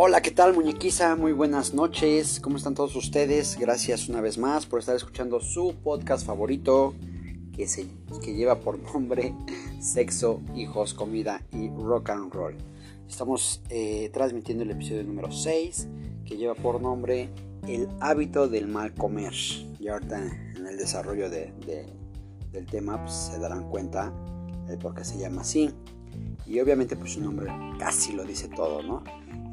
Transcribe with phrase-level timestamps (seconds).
[0.00, 1.16] Hola, ¿qué tal muñequiza?
[1.16, 2.38] Muy buenas noches.
[2.38, 3.58] ¿Cómo están todos ustedes?
[3.58, 6.94] Gracias una vez más por estar escuchando su podcast favorito
[7.52, 7.66] que,
[8.22, 9.34] que lleva por nombre
[9.80, 12.54] Sexo, Hijos, Comida y Rock and Roll.
[13.08, 15.88] Estamos eh, transmitiendo el episodio número 6
[16.24, 17.30] que lleva por nombre
[17.66, 19.34] El hábito del mal comer.
[19.80, 20.24] Y ahorita
[20.54, 21.52] en el desarrollo de,
[22.52, 24.14] del tema pues, se darán cuenta
[24.68, 25.74] de por qué se llama así.
[26.46, 29.02] Y obviamente pues su nombre casi lo dice todo, ¿no?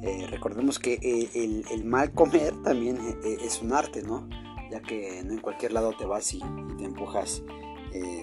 [0.05, 4.29] Eh, recordemos que eh, el, mal comer también eh, es un arte, ¿no?
[4.69, 6.39] Ya que no en cualquier lado te vas y,
[6.77, 7.41] te empujas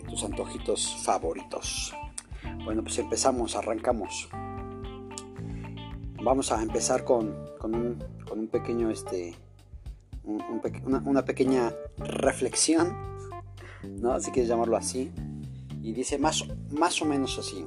[0.09, 1.95] tus antojitos favoritos.
[2.65, 4.29] Bueno, pues empezamos, arrancamos.
[6.23, 9.35] Vamos a empezar con, un, pequeño, este,
[10.25, 12.95] una, pequeña reflexión,
[13.83, 14.21] ¿no?
[14.21, 15.11] Si quieres llamarlo así.
[15.83, 17.67] Y dice más, más o menos así.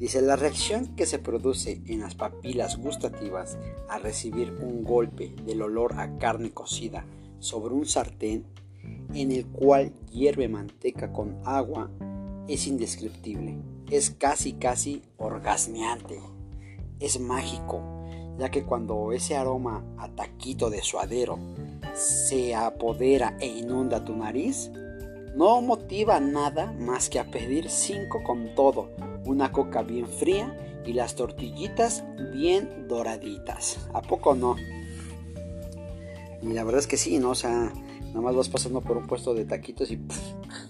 [0.00, 5.60] Dice, la reacción que se produce en las papilas gustativas al recibir un golpe del
[5.60, 7.04] olor a carne cocida
[7.38, 8.46] sobre un sartén
[9.12, 11.90] en el cual hierve manteca con agua
[12.48, 13.58] es indescriptible.
[13.90, 16.18] Es casi casi orgasmeante.
[16.98, 17.82] Es mágico,
[18.38, 21.38] ya que cuando ese aroma a taquito de suadero
[21.92, 24.70] se apodera e inunda tu nariz,
[25.36, 28.88] no motiva nada más que a pedir cinco con todo
[29.30, 33.88] una coca bien fría y las tortillitas bien doraditas.
[33.94, 34.56] ¿A poco no?
[36.42, 37.30] Y la verdad es que sí, ¿no?
[37.30, 37.72] O sea,
[38.08, 39.98] nada más vas pasando por un puesto de taquitos y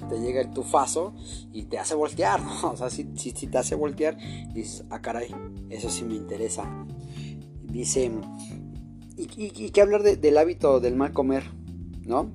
[0.08, 1.14] te llega el tufazo
[1.53, 2.72] y te hace voltear, ¿no?
[2.72, 4.19] O sea, si, te hace voltear,
[4.53, 5.34] dices, ah, caray,
[5.70, 6.64] eso sí me interesa.
[7.62, 8.11] Dice,
[9.16, 11.44] ¿y, qué hablar del hábito del mal comer?
[12.03, 12.31] ¿No?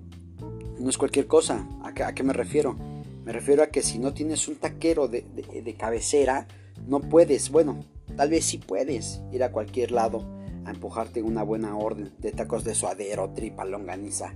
[0.80, 1.68] No es cualquier cosa.
[1.84, 2.95] ¿A qué me refiero?
[3.26, 6.48] Me refiero a que si no tienes un taquero de, cabecera,
[6.88, 7.84] no puedes, bueno,
[8.16, 10.24] tal vez sí puedes ir a cualquier lado
[10.64, 14.36] a empujarte una buena orden de tacos de suadero, tripa, longaniza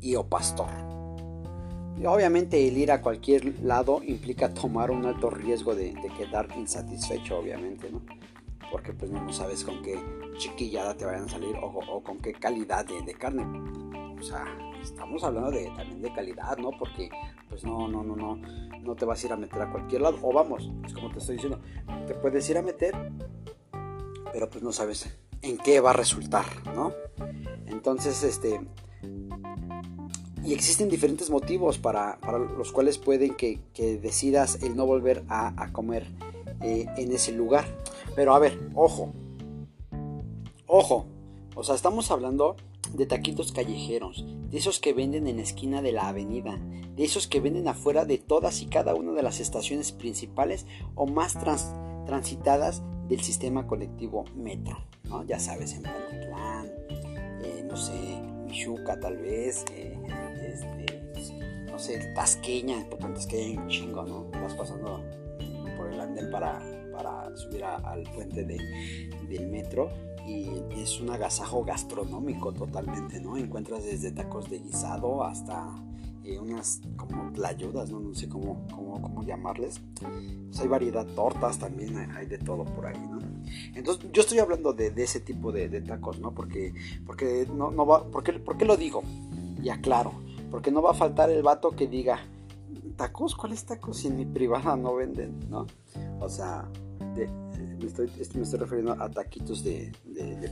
[0.00, 0.68] y o pastor.
[2.00, 7.40] Y obviamente el ir a cualquier lado implica tomar un alto riesgo de, quedar insatisfecho,
[7.40, 8.02] obviamente, ¿no?
[8.70, 9.98] Porque pues no sabes con qué
[10.36, 13.44] chiquillada te vayan a salir o, con qué calidad de, de carne.
[14.16, 14.44] O sea,
[14.88, 16.70] estamos hablando de, también de calidad, ¿no?
[16.70, 17.08] Porque
[17.48, 18.36] pues no, no, no, no,
[18.80, 20.18] no te vas a ir a meter a cualquier lado.
[20.22, 21.60] O vamos, es como te estoy diciendo,
[22.06, 22.94] te puedes ir a meter,
[24.32, 26.92] pero pues no sabes en qué va a resultar, ¿no?
[27.66, 28.60] Entonces, este...
[30.44, 32.18] Y existen diferentes motivos para,
[32.56, 33.60] los cuales pueden que,
[34.00, 36.06] decidas el no volver a, comer
[36.62, 37.66] eh, en ese lugar.
[38.14, 39.12] Pero a ver, ojo,
[40.66, 41.06] ojo,
[41.54, 42.56] o sea, estamos hablando
[42.92, 46.58] de taquitos callejeros, de esos que venden en la esquina de la avenida,
[46.96, 51.06] de esos que venden afuera de todas y cada una de las estaciones principales o
[51.06, 51.36] más
[52.06, 55.24] transitadas del sistema colectivo metro, ¿no?
[55.24, 56.66] Ya sabes, en Pantitlán,
[57.42, 57.92] eh, no sé,
[58.46, 59.98] Michuca tal vez, eh,
[60.46, 64.30] este, no sé, Tasqueña, porque Tasqueña hay un chingo, ¿no?
[64.30, 65.02] Vas pasando
[65.76, 66.60] por el andén para,
[66.92, 69.90] para subir al puente del metro
[70.28, 73.36] y es un agasajo gastronómico totalmente, ¿no?
[73.36, 75.70] Encuentras desde tacos de guisado hasta
[76.24, 78.14] eh, unas como playudas, ¿no?
[78.14, 79.80] Sé cómo, cómo, cómo llamarles.
[79.98, 83.18] Pues hay variedad, tortas también, hay, de todo por ahí, ¿no?
[83.74, 86.32] Entonces yo estoy hablando de, ese tipo de, tacos, ¿no?
[86.32, 86.74] Porque,
[87.06, 89.02] porque no, no va, porque, ¿por qué lo digo?
[89.62, 90.12] Ya claro,
[90.50, 92.20] porque no va a faltar el vato que diga,
[92.96, 93.34] ¿tacos?
[93.34, 93.96] ¿Cuáles tacos?
[93.96, 95.66] Si en mi privada no venden, ¿no?
[96.20, 96.68] O sea,
[97.26, 99.92] me, estoy, me, estoy, refiriendo a taquitos de,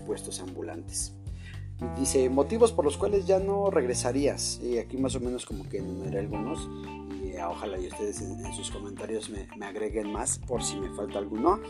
[0.06, 1.14] puestos ambulantes.
[1.98, 4.60] Dice, motivos por los cuales ya no regresarías.
[4.62, 6.68] Y aquí más o menos como que enumeré algunos.
[7.22, 11.18] Y eh, ojalá y ustedes en, sus comentarios me, agreguen más por si me falta
[11.18, 11.60] alguno.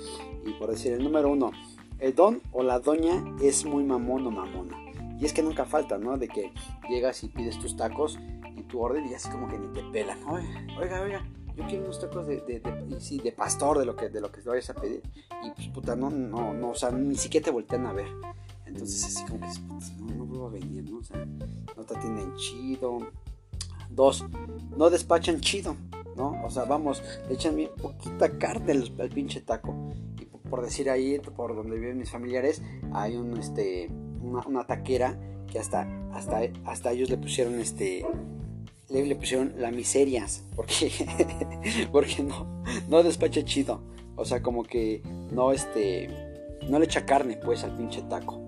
[0.44, 1.50] Y por decir el número uno,
[1.98, 4.76] el don o la doña es muy mamón o mamona.
[5.18, 6.18] Y es que nunca falta, ¿no?
[6.18, 6.52] De que
[6.88, 8.18] llegas y pides tus tacos
[8.54, 10.18] y tu orden y así como que ni te pelan.
[10.78, 11.26] oiga, oiga
[11.56, 14.48] yo quiero unos tacos de, de, de pastor, de lo que de lo que te
[14.48, 15.02] vayas a pedir.
[15.42, 18.08] Y pues puta, no, no, no, o sea, ni siquiera te voltean a ver.
[18.66, 19.46] Entonces así como que
[19.98, 20.98] no, no vuelvo a venir, ¿no?
[20.98, 21.24] O sea,
[21.76, 22.98] no te atienden chido.
[23.88, 24.26] Dos,
[24.76, 25.76] no despachan chido,
[26.14, 26.44] ¿no?
[26.44, 29.94] O sea, vamos, le echan bien poquita carne al, pinche taco.
[30.20, 32.60] Y por decir ahí, por donde viven mis familiares,
[32.92, 35.18] hay un, este, una, una taquera
[35.50, 38.04] que hasta, hasta, hasta ellos le pusieron este
[38.88, 40.90] le, pusieron la miserias, porque,
[41.92, 43.80] porque no, no despacha chido.
[44.16, 46.08] O sea, como que no, este,
[46.68, 48.44] no le echa carne, pues, al pinche taco.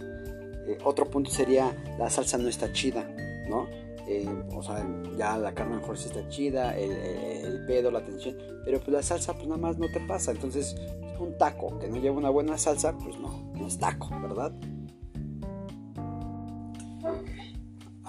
[0.67, 3.09] Eh, otro punto sería, la salsa no está chida,
[3.49, 3.67] ¿no?
[4.07, 4.87] Eh, o sea,
[5.19, 9.35] ya la carne mejor sí está chida, el, pedo, la tensión, pero pues la salsa
[9.35, 10.31] pues nada más no te pasa.
[10.31, 10.75] Entonces,
[11.21, 14.53] un taco que no lleva una buena salsa, pues no, no es taco, ¿verdad?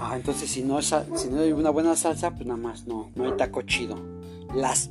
[0.01, 3.25] Ah, entonces si no, si no hay una buena salsa, pues nada más no, no
[3.25, 3.97] hay taco chido.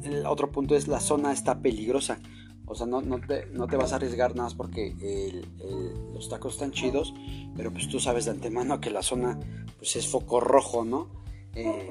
[0.04, 2.18] El otro punto es la zona está peligrosa.
[2.66, 5.42] O sea, no, no, te, no te vas a arriesgar nada más porque
[6.12, 7.14] los tacos están chidos,
[7.56, 9.40] pero pues tú sabes de antemano que la zona
[9.78, 11.08] pues es foco rojo, ¿no?
[11.54, 11.88] Eh,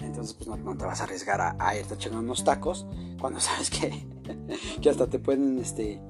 [0.00, 2.86] entonces pues no, te vas a arriesgar a, a irte echando unos tacos
[3.20, 4.06] cuando sabes que,
[4.80, 6.00] que hasta te pueden, este,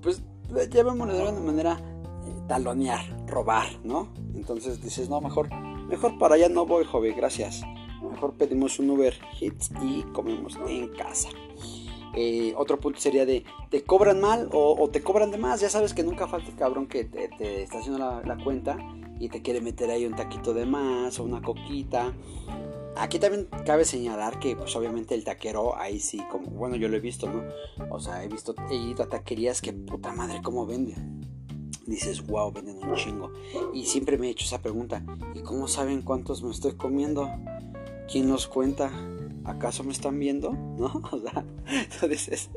[0.00, 0.22] pues
[0.70, 1.80] llamémoslo de una manera,
[2.50, 4.08] talonear, robar, ¿no?
[4.34, 5.54] Entonces dices, no, mejor,
[5.86, 7.62] mejor para allá no voy, joven, gracias.
[8.02, 11.28] Mejor pedimos un Uber Hits y comemos en casa.
[12.16, 15.60] Eh, otro punto sería de te cobran mal o, te cobran de más.
[15.60, 18.76] Ya sabes que nunca falta el cabrón que te, está haciendo la, cuenta
[19.20, 22.12] y te quiere meter ahí un taquito de más o una coquita.
[22.96, 26.96] Aquí también cabe señalar que, pues obviamente el taquero, ahí sí, como, bueno, yo lo
[26.96, 27.44] he visto, ¿no?
[27.90, 31.20] O sea, he visto, he ido a taquerías que puta madre, ¿cómo venden?
[31.86, 33.32] Dices, wow, venden un chingo.
[33.74, 35.04] Y siempre me he hecho esa pregunta,
[35.34, 37.30] ¿y cómo saben cuántos me estoy comiendo?
[38.08, 38.90] ¿Quién los cuenta?
[39.44, 40.52] ¿acaso me están viendo?
[40.78, 41.02] ¿No?
[41.12, 42.50] O sea, entonces,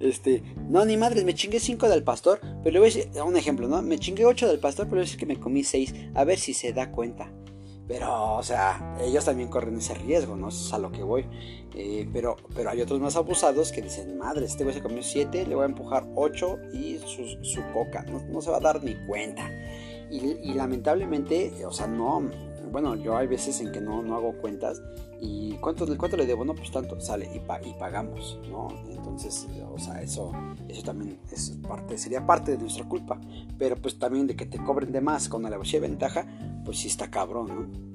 [0.00, 3.36] este, no, ni madre, me chingué 5 del pastor, pero le voy a decir, un
[3.36, 3.82] ejemplo, ¿no?
[3.82, 6.72] Me chingué 8 del pastor, pero es que me comí 6, a ver si se
[6.72, 7.32] da cuenta.
[7.88, 10.48] Pero, o sea, ellos también corren ese riesgo, ¿no?
[10.48, 11.24] es a lo que voy.
[11.78, 15.46] Eh, pero, pero hay otros más abusados que dicen, madre, este güey se comió 7,
[15.46, 19.50] le voy a empujar 8 y su, coca, no, se va a dar ni cuenta.
[20.10, 22.30] Y, lamentablemente, o sea, no,
[22.72, 24.80] bueno, yo hay veces en que no, no hago cuentas
[25.20, 26.44] y ¿cuánto, ¿cuánto le debo?
[26.44, 28.68] No, pues tanto, sale y, y pagamos, ¿no?
[28.88, 30.32] Entonces, o sea, eso,
[30.68, 33.20] eso también es parte, sería parte de nuestra culpa,
[33.58, 36.26] pero pues también de que te cobren de más con la de ventaja,
[36.64, 37.86] pues sí está cabrón, ¿no?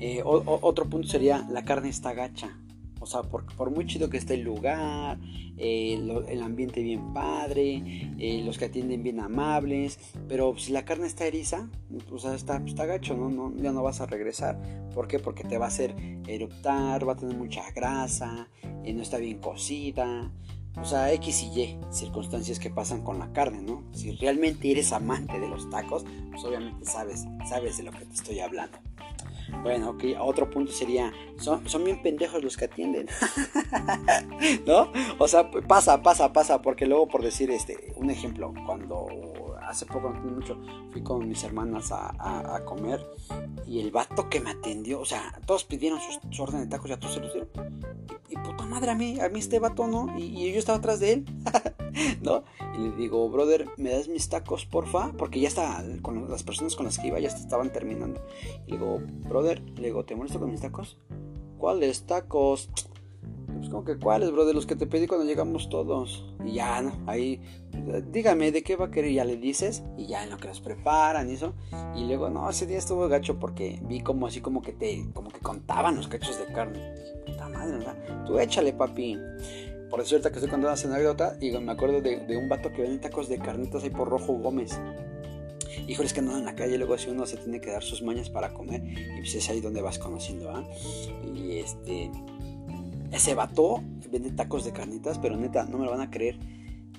[0.00, 2.58] Eh, otro punto sería la carne está gacha,
[3.04, 5.18] o sea, por, por muy chido que esté el lugar,
[5.58, 5.94] eh,
[6.28, 7.82] el ambiente bien padre,
[8.18, 11.68] eh, los que atienden bien amables, pero si la carne está eriza,
[12.08, 13.28] pues está, está gacho, ¿no?
[13.28, 13.54] ¿no?
[13.56, 14.58] Ya no vas a regresar.
[14.94, 15.18] ¿Por qué?
[15.18, 15.94] Porque te va a hacer
[16.26, 18.48] eruptar, va a tener mucha grasa,
[18.84, 20.32] eh, no está bien cocida.
[20.80, 23.84] O sea, X y Y circunstancias que pasan con la carne, ¿no?
[23.92, 28.14] Si realmente eres amante de los tacos, pues obviamente sabes, sabes de lo que te
[28.14, 28.78] estoy hablando.
[29.62, 33.06] Bueno, ok, otro punto sería, son, son bien pendejos los que atienden.
[34.66, 34.90] ¿No?
[35.18, 39.06] O sea, pasa, pasa, pasa, porque luego por decir este, un ejemplo, cuando
[39.66, 40.58] hace poco, no mucho,
[40.92, 43.06] fui con mis hermanas a, comer
[43.66, 45.98] y el vato que me atendió, o sea, todos pidieron
[46.30, 47.50] su, orden de tacos, ya todos se los dieron.
[48.28, 51.00] Y, puta madre, a mí, a mí este vato no, y, y yo estaba atrás
[51.00, 51.24] de él.
[52.22, 52.44] ¿no?
[52.76, 55.12] Y le digo, brother, ¿me das mis tacos, porfa?
[55.16, 58.20] Porque ya está, con las personas con las que iba ya estaban terminando.
[58.66, 60.98] Y le digo, brother, le digo, ¿te molesto con mis tacos?
[61.58, 62.68] ¿Cuáles tacos?
[63.64, 66.22] Pues como que cuáles, brother, los que te pedí cuando llegamos todos.
[66.44, 66.92] Y ya, ¿no?
[67.06, 67.40] Ahí,
[68.12, 69.10] dígame, ¿de qué va a querer?
[69.10, 71.54] Ya le dices, y ya en lo que los preparan y eso.
[71.96, 75.30] Y luego, no, ese día estuvo gacho porque vi como así como que te, como
[75.30, 76.78] que contaban los cachos de carne.
[76.92, 78.24] Dije, puta madre, ¿verdad?
[78.26, 79.18] Tú échale, papi
[79.88, 82.98] por cierto que estoy contando esa anécdota y me acuerdo de, un vato que vende
[82.98, 84.78] tacos de carnitas ahí por Rojo Gómez.
[85.86, 88.02] Híjole, es que andan en la calle, luego así uno se tiene que dar sus
[88.02, 90.68] mañas para comer y pues es ahí donde vas conociendo, ¿ah?
[91.32, 92.10] Y este,
[93.14, 96.38] ese vato vende tacos de carnitas, pero neta, no me lo van a creer.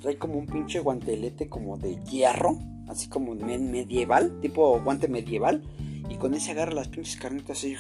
[0.01, 5.63] Trae como un pinche guantelete como de hierro, así como medieval, tipo guante medieval,
[6.10, 7.75] y con ese agarra las pinches carnitas y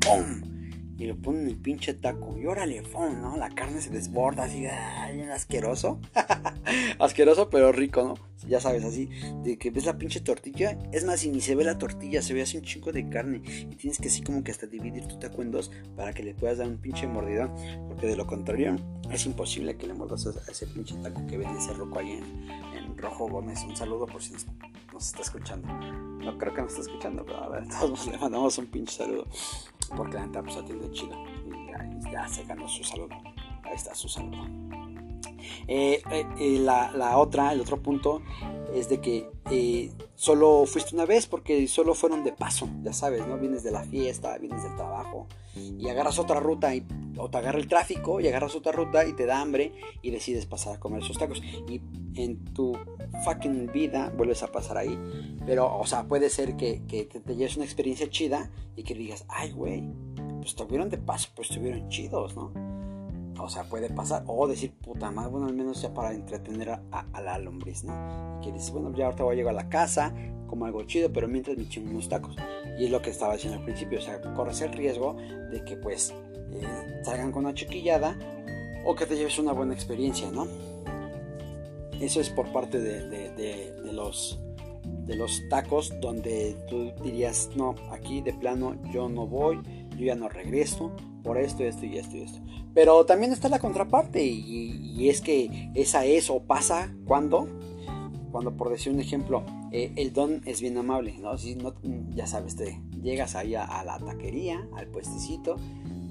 [0.00, 0.55] ¡pum!
[0.98, 2.38] Y le ponen el pinche taco.
[2.38, 3.36] Y órale, fum, ¿no?
[3.36, 6.00] La carne se desborda así, bien asqueroso.
[6.98, 8.14] asqueroso, pero rico, ¿no?
[8.46, 9.10] Ya sabes, así,
[9.42, 10.78] de que ves la pinche tortilla.
[10.92, 13.42] Es más, si ni se ve la tortilla, se ve así un chingo de carne.
[13.44, 16.34] Y tienes que así como que hasta dividir tu taco en dos para que le
[16.34, 17.52] puedas dar un pinche mordidón.
[17.88, 18.76] Porque de lo contrario,
[19.10, 22.96] es imposible que le mordas a ese pinche taco que vende ese roco ahí en,
[22.96, 23.62] Rojo Gómez.
[23.64, 24.46] Un saludo por si nos,
[25.06, 25.68] está escuchando.
[25.68, 29.26] No creo que nos está escuchando, pero a ver, todos le mandamos un pinche saludo.
[29.94, 31.16] Porque la neta pues atiende chido.
[32.00, 33.16] Y ya, se ganó su saludo.
[33.62, 34.46] Ahí está su saludo.
[35.68, 38.22] Eh, eh, eh, la, otra, el otro punto
[38.74, 43.38] es de que solo fuiste una vez porque solo fueron de paso, ya sabes, ¿no?
[43.38, 45.26] Vienes de la fiesta, vienes del trabajo
[45.56, 46.86] y agarras otra ruta y,
[47.16, 49.72] o te agarra el tráfico y agarras otra ruta y te da hambre
[50.02, 51.42] y decides pasar a comer esos tacos.
[51.68, 51.80] Y
[52.14, 52.76] en tu
[53.24, 54.98] fucking vida vuelves a pasar ahí.
[55.46, 58.94] Pero, o sea, puede ser que, que te, te, lleves una experiencia chida y que
[58.94, 59.84] digas, ay, güey,
[60.36, 62.52] pues estuvieron de paso, pues estuvieron chidos, ¿no?
[63.38, 64.24] O sea, puede pasar.
[64.26, 68.40] O decir, puta madre, bueno, al menos ya para entretener a, la lombriz, ¿no?
[68.42, 70.14] Que dices, bueno, ya ahorita voy a llegar a la casa,
[70.46, 72.36] como algo chido, pero mientras me chingo unos tacos.
[72.78, 75.16] Y es lo que estaba diciendo al principio, o sea, corres el riesgo
[75.50, 76.14] de que pues
[76.52, 78.16] eh, salgan con una chiquillada
[78.84, 80.46] o que te lleves una buena experiencia, ¿no?
[82.00, 84.38] Eso es por parte de, los
[85.06, 89.60] de los tacos donde tú dirías, no, aquí de plano yo no voy,
[89.96, 92.38] yo ya no regreso por esto, esto y esto y esto.
[92.76, 97.48] Pero también está la contraparte y, es que esa es o pasa cuando,
[98.30, 101.38] cuando por decir un ejemplo, eh, el don es bien amable, ¿no?
[101.38, 101.74] Si no,
[102.14, 105.56] ya sabes, te llegas ahí a, la taquería, al puestecito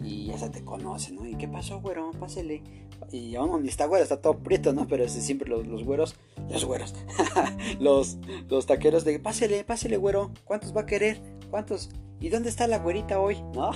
[0.03, 1.27] y ya se te conoce, ¿no?
[1.27, 2.09] ¿Y qué pasó, güero?
[2.19, 2.63] Pásele.
[3.11, 4.87] Y aún está güero, está todo prieto, ¿no?
[4.87, 6.15] Pero siempre los, los güeros,
[6.49, 6.95] los güeros,
[7.79, 8.17] los,
[8.49, 11.21] los taqueros de, pásele, pásele, güero, ¿cuántos va a querer?
[11.51, 11.91] ¿Cuántos?
[12.19, 13.41] ¿Y dónde está la güerita hoy?
[13.53, 13.71] ¿No?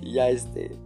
[0.00, 0.76] y ya este,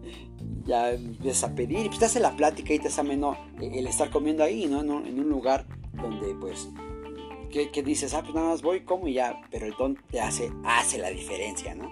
[0.65, 3.87] ya empiezas a pedir, y pues te hace la plática y te hace ameno el
[3.87, 4.81] estar comiendo ahí, ¿no?
[4.81, 4.91] En
[5.21, 6.69] un, lugar donde pues
[7.51, 10.51] que, dices, ah, pues nada más voy, como y ya, pero el don te hace,
[10.65, 11.91] hace la diferencia, ¿no?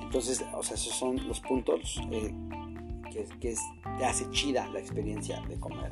[0.00, 2.32] Entonces, o sea, esos son los puntos eh,
[3.10, 3.56] que,
[3.98, 5.90] te hace chida la experiencia de comer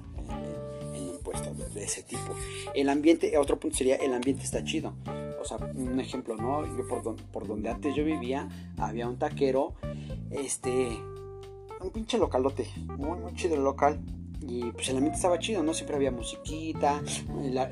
[0.95, 2.35] en, un puesto de, ese tipo.
[2.75, 4.95] El ambiente, otro punto sería, el ambiente está chido.
[5.41, 6.65] O sea, un ejemplo, ¿no?
[6.77, 9.75] Yo por, por donde antes yo vivía, había un taquero,
[10.31, 10.99] este,
[11.81, 12.69] un pinche localote,
[12.99, 14.01] muy, muy chido el local.
[14.43, 15.75] Y pues el ambiente estaba chido, ¿no?
[15.75, 17.03] Siempre había musiquita,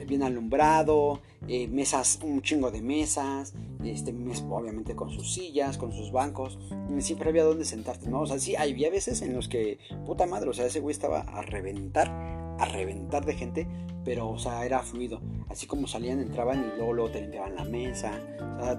[0.06, 4.14] bien alumbrado, eh, mesas, un chingo de mesas, este,
[4.50, 6.58] obviamente con sus sillas, con sus bancos,
[6.98, 8.20] siempre había donde sentarte, ¿no?
[8.20, 11.20] O sea, sí, había veces en los que, puta madre, o sea, ese güey estaba
[11.20, 12.10] a reventar,
[12.58, 13.66] a reventar de gente,
[14.04, 15.20] pero, o sea, era fluido.
[15.48, 18.10] Así como salían, entraban y luego, luego te limpiaban la mesa.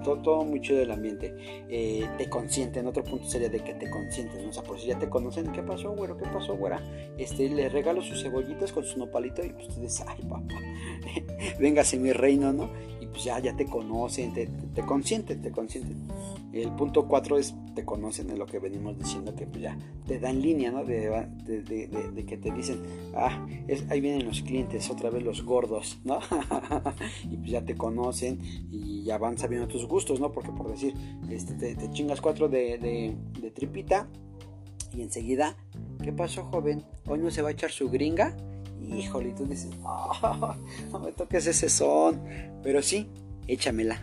[0.02, 1.34] Todo, todo muy chido el ambiente.
[1.68, 2.86] Eh, te consienten.
[2.86, 4.48] Otro punto sería de que te consienten.
[4.48, 5.52] O sea, por si ya te conocen.
[5.52, 6.16] ¿Qué pasó, güero?
[6.16, 6.80] ¿Qué pasó, güera?
[7.16, 10.58] Este, le regalo sus cebollitas con su nopalito y pues dices, ay, papá,
[11.60, 12.70] véngase mi reino, ¿no?
[13.10, 15.96] Pues ya, ya te conocen, te, te, consienten, te consienten.
[16.52, 19.76] El punto 4 es te conocen, de lo que venimos diciendo, que pues ya
[20.06, 20.84] te dan línea, ¿no?
[20.84, 21.08] De,
[21.44, 22.82] de, que te dicen,
[23.14, 26.18] ah, es, ahí vienen los clientes, otra vez los gordos, ¿no?
[27.30, 28.38] y pues ya te conocen
[28.70, 30.32] y ya van sabiendo tus gustos, ¿no?
[30.32, 30.94] Porque por decir,
[31.30, 33.16] este, te, chingas cuatro de,
[33.54, 34.08] tripita
[34.92, 35.56] y enseguida,
[36.02, 36.84] ¿qué pasó, joven?
[37.06, 38.36] ¿Hoy no se va a echar su gringa?
[38.88, 39.70] Híjole, tú dices,
[40.92, 42.20] no me toques ese son.
[42.62, 43.08] Pero sí,
[43.46, 44.00] échamela.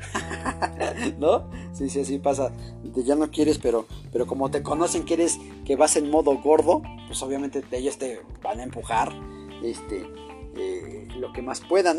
[1.19, 1.50] ¿No?
[1.74, 2.51] Sí, sí, así pasa.
[2.96, 6.81] Ya no quieres, pero, pero como te conocen que eres, que vas en modo gordo,
[7.07, 9.13] pues obviamente ellos te van a empujar,
[9.63, 10.05] este,
[10.55, 11.98] eh, lo que más puedan.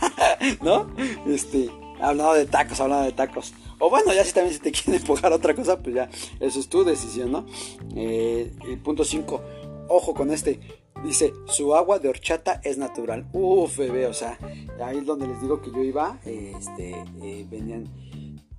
[0.62, 0.88] ¿No?
[1.26, 1.70] Este,
[2.00, 3.52] hablando de tacos, hablando de tacos.
[3.80, 6.10] O bueno, ya si también si te quieren empujar otra cosa, pues ya,
[6.40, 7.46] eso es tu decisión, ¿no?
[7.94, 9.40] Eh, punto 5,
[9.88, 10.58] ojo con este
[11.04, 13.28] Dice, su agua de horchata es natural.
[13.32, 14.38] Uf, bebé, o sea,
[14.82, 16.90] ahí es donde les digo que yo iba, este,
[17.22, 17.84] eh, venían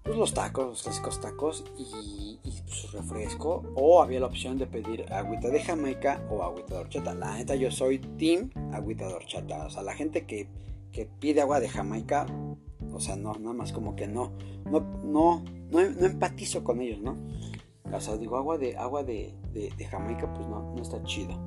[0.03, 3.63] pues, los tacos, los clásicos tacos y, y su pues, refresco.
[3.75, 7.13] O había la opción de pedir agüita de Jamaica o agüita de horchata.
[7.13, 9.65] La neta, yo soy team agüita de horchata.
[9.65, 10.47] O sea, la gente que,
[10.93, 12.25] que pide agua de Jamaica,
[12.93, 14.31] o sea, no, nada más como que no,
[14.65, 17.17] no, no, no, empatizo con ellos, ¿no?
[17.91, 21.37] O sea, digo, agua de, agua de, de Jamaica, pues no, no está chido.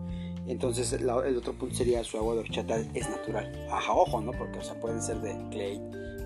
[0.47, 3.67] Entonces el otro punto sería su agua de horchata es natural.
[3.71, 4.33] Ajá, ojo, ¿no?
[4.33, 5.81] Porque o sea, pueden ser de clay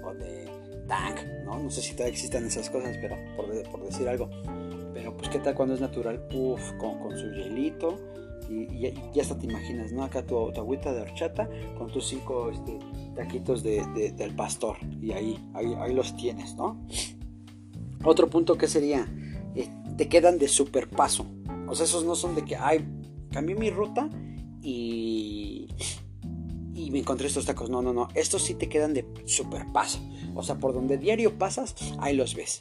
[0.05, 0.47] o de
[0.87, 1.59] tank, ¿no?
[1.59, 4.31] No sé si todavía existen esas cosas, pero por, decir algo.
[4.95, 7.99] Pero pues qué tal cuando es natural, Uf, con, su hielito
[8.49, 10.03] y, ya hasta te imaginas, ¿no?
[10.03, 12.79] Acá tu, agüita de horchata con tus cinco este,
[13.15, 16.81] taquitos de, del pastor y ahí, ahí, los tienes, ¿no?
[18.05, 19.07] Otro punto que sería,
[19.55, 21.27] eh, te quedan de super paso.
[21.69, 22.87] O sea, esos no son de que, ay,
[23.37, 24.09] cambié mi ruta
[24.63, 25.69] y,
[26.75, 27.69] y me encontré estos tacos.
[27.69, 28.09] No, no, no.
[28.15, 30.01] Estos sí te quedan de super paso.
[30.35, 32.61] O sea, por donde diario pasas, ahí los ves.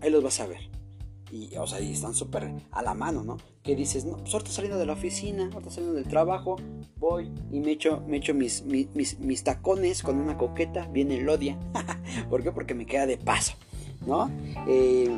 [0.00, 0.70] Ahí los vas a ver.
[1.30, 3.36] Y, o sea, y están súper a la mano, ¿no?
[3.62, 6.56] Que dices, no, pues ahorita saliendo de la oficina, ahorita saliendo del trabajo,
[6.96, 11.58] voy y me echo, me echo mis, mis, mis, tacones con una coqueta bien elodia.
[12.30, 12.52] ¿Por qué?
[12.52, 13.52] Porque me queda de paso,
[14.06, 14.30] ¿no?
[14.66, 15.10] Eh,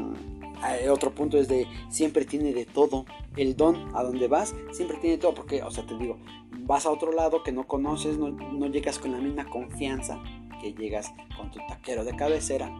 [0.91, 3.07] otro punto es de siempre tiene de todo.
[3.37, 5.35] El don a donde vas siempre tiene todo.
[5.35, 6.19] Porque, o sea, te digo,
[6.61, 10.21] vas a otro lado que no conoces, no, no llegas con la misma confianza
[10.61, 12.71] que llegas con tu taquero de cabecera.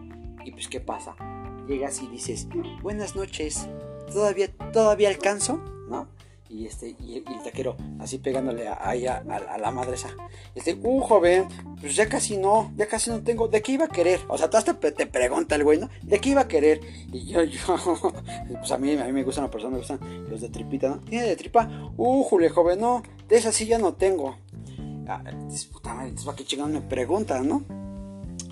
[0.43, 1.15] Y pues, ¿qué pasa?
[1.67, 2.47] Llegas y dices,
[2.81, 3.67] buenas noches,
[4.11, 5.61] ¿todavía, todavía alcanzo?
[6.49, 10.09] Y este y, el taquero así pegándole a, a, la madre esa.
[10.55, 11.47] Este uh joven
[11.79, 14.49] pues ya casi no ya casi no tengo de qué iba a querer o sea
[14.51, 17.59] hasta te pregunta el güey no de qué iba a querer y yo yo
[18.59, 20.99] pues a mí a mí me gustan las personas me gustan los de tripita no
[20.99, 24.37] tiene de tripa uh jule joven no de esa sí ya no tengo
[25.07, 25.23] ah,
[25.71, 27.63] puta madre entonces para qué chingón me preguntan no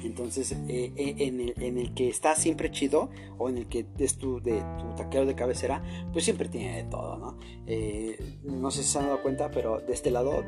[0.08, 4.42] entonces, eh, eh, en, el, que está siempre chido, o en el que es tu,
[4.42, 7.38] de, tu taquero de cabecera, pues siempre tiene de todo, ¿no?
[7.68, 10.44] Eh, no sé si se han dado cuenta, pero de este lado,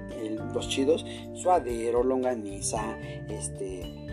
[0.54, 2.98] los chidos, suadero, longaniza,
[3.30, 4.10] este,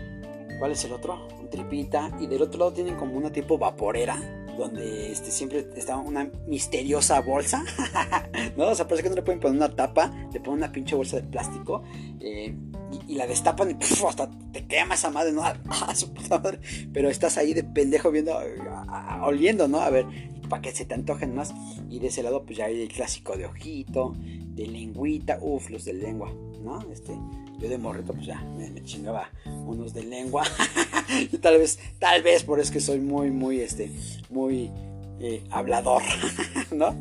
[0.59, 1.27] ¿Cuál es el otro?
[1.51, 2.11] Tripita.
[2.19, 4.46] Y del otro lado tienen como una tipo vaporera.
[4.57, 7.63] Donde este, siempre está una misteriosa bolsa.
[8.57, 8.69] ¿No?
[8.69, 10.11] O sea, parece que no le pueden poner una tapa.
[10.33, 11.83] Le ponen una pinche bolsa de plástico.
[12.19, 12.55] Eh,
[13.07, 15.43] y, la destapan y hasta te quema esa madre, ¿no?
[16.29, 16.41] Ah.
[16.91, 18.37] Pero estás ahí de pendejo viendo,
[19.21, 19.79] oliendo, ¿no?
[19.79, 20.05] A ver,
[20.49, 21.53] para que se te antojen más.
[21.89, 25.85] Y de ese lado, pues ya hay el clásico de ojito, de lengüita, uff, los
[25.85, 26.33] de lengua,
[26.63, 26.81] ¿no?
[26.91, 27.13] Este,
[27.59, 30.43] yo de morrito, pues ya me, chingaba unos de lengua.
[31.09, 33.91] y tal vez, tal vez por eso que soy muy, muy, este,
[34.29, 34.71] muy
[35.19, 36.03] eh, hablador,
[36.71, 36.95] ¿no?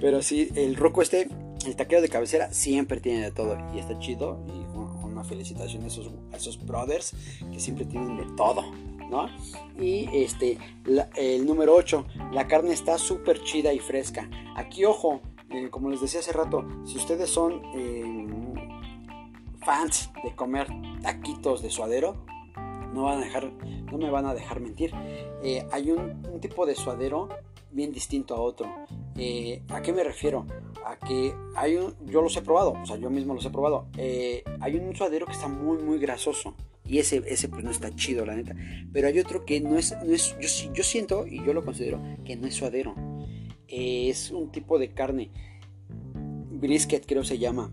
[0.00, 1.28] Pero sí, el roco este,
[1.66, 3.56] el taquero de cabecera, siempre tiene de todo.
[3.74, 4.44] Y está chido.
[4.48, 4.62] Y
[5.04, 7.14] una felicitación a esos, a esos brothers
[7.52, 8.64] que siempre tienen de todo.
[9.10, 9.28] ¿no?
[9.78, 10.58] Y este,
[11.16, 14.28] el número 8, la carne está súper chida y fresca.
[14.56, 18.26] Aquí, ojo, eh, como les decía hace rato, si ustedes son eh,
[19.64, 20.66] fans de comer
[21.02, 22.24] taquitos de suadero,
[22.92, 23.52] no, van a dejar,
[23.90, 24.92] no me van a dejar mentir.
[25.42, 27.28] Eh, hay un, tipo de suadero
[27.70, 28.68] bien distinto a otro.
[29.16, 30.46] Eh, ¿A qué me refiero?
[30.84, 33.86] A que hay un, yo los he probado, o sea, yo mismo los he probado.
[33.96, 36.54] Eh, hay un suadero que está muy, muy grasoso.
[36.84, 38.54] Y ese, ese pues no está chido, la neta.
[38.92, 40.36] Pero hay otro que no es, no es
[40.72, 42.94] yo, siento y yo lo considero que no es suadero.
[43.68, 45.30] es un tipo de carne.
[46.50, 47.72] Brisket creo se llama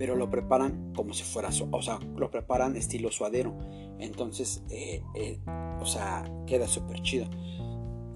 [0.00, 3.54] pero lo preparan como si fuera, o sea, lo preparan estilo suadero.
[3.98, 5.38] Entonces, eh, eh,
[5.78, 7.28] o sea, queda súper chido.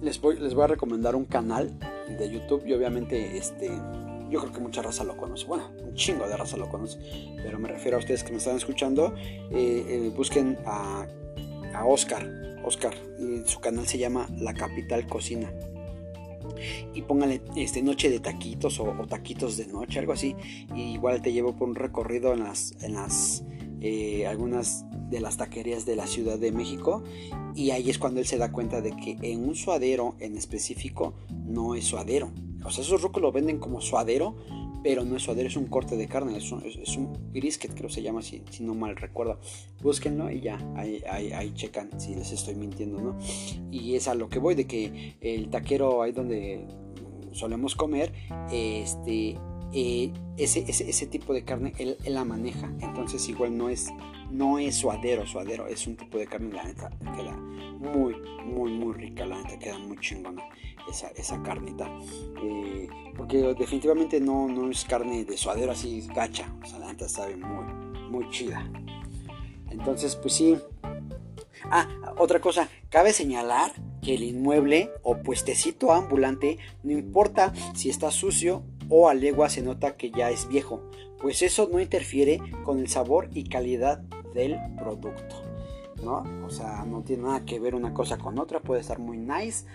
[0.01, 1.77] Les voy, les voy a recomendar un canal
[2.09, 3.67] de YouTube y obviamente este,
[4.31, 5.45] yo creo que mucha raza lo conoce.
[5.45, 6.97] Bueno, un chingo de raza lo conoce.
[7.43, 9.13] Pero me refiero a ustedes que me están escuchando.
[9.51, 11.05] Eh, busquen a,
[11.75, 12.27] a Oscar.
[12.63, 12.95] Oscar.
[13.45, 15.53] Su canal se llama La Capital Cocina
[16.93, 20.35] y póngale este, noche de taquitos o, taquitos de noche, algo así.
[20.75, 23.43] Y igual te llevo por un recorrido en las, en las
[23.81, 27.03] eh, algunas de las taquerías de la Ciudad de México.
[27.55, 31.13] Y ahí es cuando él se da cuenta de que en un suadero en específico
[31.45, 32.31] no es suadero.
[32.65, 34.35] O sea, esos rucos lo venden como suadero,
[34.85, 38.21] pero no es suadero, es un corte de carne, es un, brisket, creo se llama,
[38.21, 39.39] si, si, no mal recuerdo.
[39.81, 43.17] Búsquenlo y ya, ahí, ahí, ahí, checan si les estoy mintiendo, ¿no?
[43.71, 46.67] Y es a lo que voy, de que el taquero ahí donde
[47.31, 48.13] solemos comer,
[48.51, 49.39] este,
[49.73, 53.91] eh, ese, ese, tipo de carne él, él, la maneja, entonces igual no es,
[54.31, 58.93] no es suadero, suadero, es un tipo de carne, la neta, queda muy, muy, muy
[58.93, 60.43] rica, la neta, queda muy chingona
[60.89, 61.89] esa, esa carnita.
[62.43, 66.53] Eh, porque definitivamente no, no es carne de suadero así gacha.
[66.61, 67.65] O sea, la neta sabe muy,
[68.09, 68.69] muy chida.
[69.69, 70.57] Entonces, pues sí.
[71.71, 78.11] Ah, otra cosa, cabe señalar que el inmueble o puestecito ambulante, no importa si está
[78.11, 80.81] sucio o a legua se nota que ya es viejo,
[81.19, 83.99] pues eso no interfiere con el sabor y calidad
[84.33, 85.43] del producto.
[86.03, 86.23] ¿No?
[86.45, 89.65] O sea, no tiene nada que ver una cosa con otra, puede estar muy nice,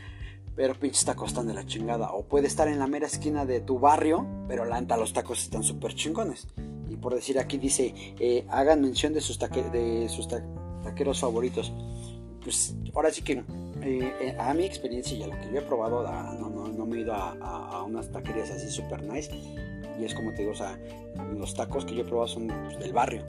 [0.55, 2.13] pero pinches tacos están de la chingada.
[2.13, 5.43] O puede estar en la mera esquina de tu barrio, pero la neta los tacos
[5.43, 6.47] están súper chingones.
[6.89, 10.29] Y por decir aquí dice, eh, hagan mención de sus, de sus
[10.85, 11.73] taqueros favoritos.
[12.43, 13.43] Pues ahora sí que
[13.83, 16.99] eh, a mi experiencia y a lo que yo he probado, no, no, no me
[16.99, 19.31] he ido a, a unas taquerías así súper nice.
[20.01, 20.79] Y es como te digo, o sea,
[21.37, 23.23] los tacos que yo he probado son pues, del barrio.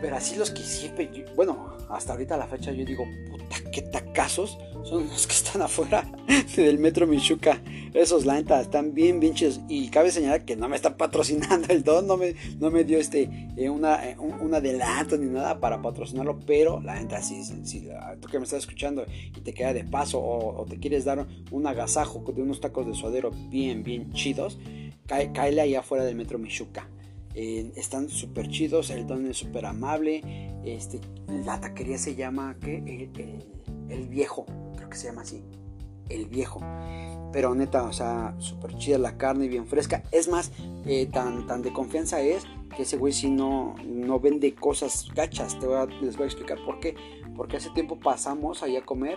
[0.00, 3.82] Pero así los que siempre, bueno, hasta ahorita a la fecha yo digo, puta, qué
[3.82, 6.10] tacazos son los que están afuera
[6.56, 7.60] del metro Michuca.
[7.94, 9.60] Esos, la neta, están bien pinches.
[9.68, 12.98] Y cabe señalar que no me está patrocinando el don, no me, no me dio
[12.98, 16.40] este eh, una, eh, un, adelanto ni nada para patrocinarlo.
[16.46, 17.88] Pero la neta, si, si,
[18.20, 19.04] tú que me estás escuchando
[19.36, 22.94] y te queda de paso o, te quieres dar un agasajo de unos tacos de
[22.94, 24.58] suadero bien, bien chidos,
[25.06, 26.88] cae, ahí afuera del metro Michuca.
[27.34, 30.22] Eh, están súper chidos, el don es súper amable.
[30.64, 31.00] Este,
[31.44, 33.10] la taquería se llama ¿qué?
[33.88, 35.42] El, viejo, creo que se llama así.
[36.08, 36.60] El viejo.
[37.32, 40.02] Pero neta, o sea, súper chida la carne, bien fresca.
[40.12, 40.52] Es más,
[40.84, 42.44] eh, tan, tan de confianza es
[42.76, 45.58] que ese güey si no, no vende cosas gachas.
[45.58, 45.66] Te
[46.02, 46.94] les voy a explicar por qué.
[47.34, 49.16] Porque hace tiempo pasamos ahí a comer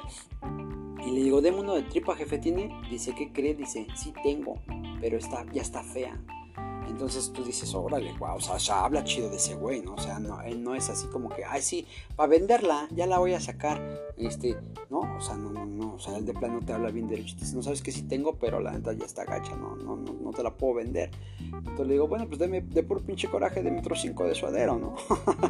[1.06, 2.70] y le digo, deme uno de tripa, jefe, ¿tiene?
[2.90, 3.54] Dice, ¿qué cree?
[3.54, 4.60] Dice, sí tengo,
[5.00, 6.20] pero está, ya está fea.
[6.88, 9.96] Entonces tú dices, órale, wow, o sea, ya habla chido de ese güey, ¿no?
[9.96, 13.20] O sea, no, él no es así como que, ay, sí, para venderla, ya la
[13.20, 13.82] voy a sacar,
[14.18, 14.56] este,
[14.90, 15.00] ¿no?
[15.18, 17.62] O sea, no, no, no, o sea, él de plano te habla bien derecho, no
[17.62, 20.42] sabes que sí tengo, pero la neta ya está gacha, no, no, no, no te
[20.42, 21.12] la puedo vender.
[21.42, 24.78] Entonces le digo, bueno, pues deme de puro pinche coraje de metro 5 de suadero,
[24.78, 24.96] ¿no?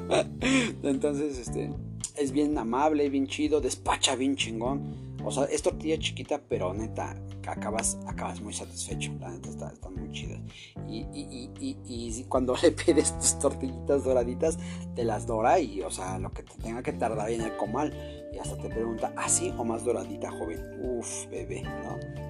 [0.84, 1.72] Entonces, este,
[2.16, 5.15] es bien amable, bien chido, despacha bien chingón.
[5.26, 7.16] O sea, es tortilla chiquita, pero neta,
[7.48, 9.12] acabas, acabas muy satisfecho.
[9.20, 10.40] La neta están muy chidas.
[10.88, 14.60] Y, y, y, y, cuando le pides tus tortillitas doraditas,
[14.96, 17.92] te las dora y, o sea, lo que te tenga que tardar en el comal.
[18.32, 20.60] Y hasta te pregunta, ¿así o más doradita, joven?
[20.84, 22.26] Uf, bebé, ¿no?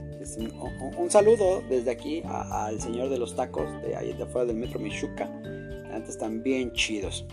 [0.98, 4.80] Un, saludo desde aquí al señor de los tacos de ahí de afuera del metro
[4.80, 5.26] Michuca.
[5.94, 7.26] Antes están bien chidos,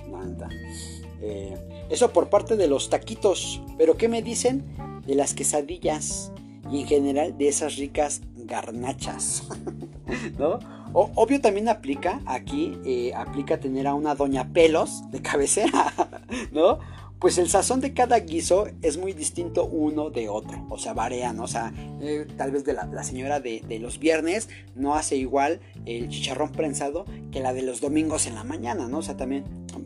[1.22, 3.62] eh, eso por parte de los taquitos.
[3.78, 4.64] Pero ¿qué me dicen
[5.06, 6.32] de las quesadillas?
[6.70, 9.44] Y en general de esas ricas garnachas.
[10.38, 10.58] ¿No?
[10.94, 15.90] obvio también aplica aquí, eh, aplica tener a una doña pelos de cabecera,
[16.52, 16.80] ¿no?
[17.22, 21.32] pues el sazón de cada guiso es muy distinto uno de otro, o sea, varía,
[21.32, 21.44] ¿no?
[21.44, 26.08] O sea, eh, tal vez de la, señora de, los viernes no hace igual el
[26.08, 28.98] chicharrón prensado que la de los domingos en la mañana, ¿no?
[28.98, 29.44] O sea, también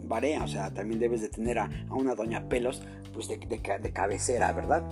[0.09, 2.81] varía, o sea, también debes de tener a, una doña pelos,
[3.13, 4.83] pues de, de, cabecera, ¿verdad?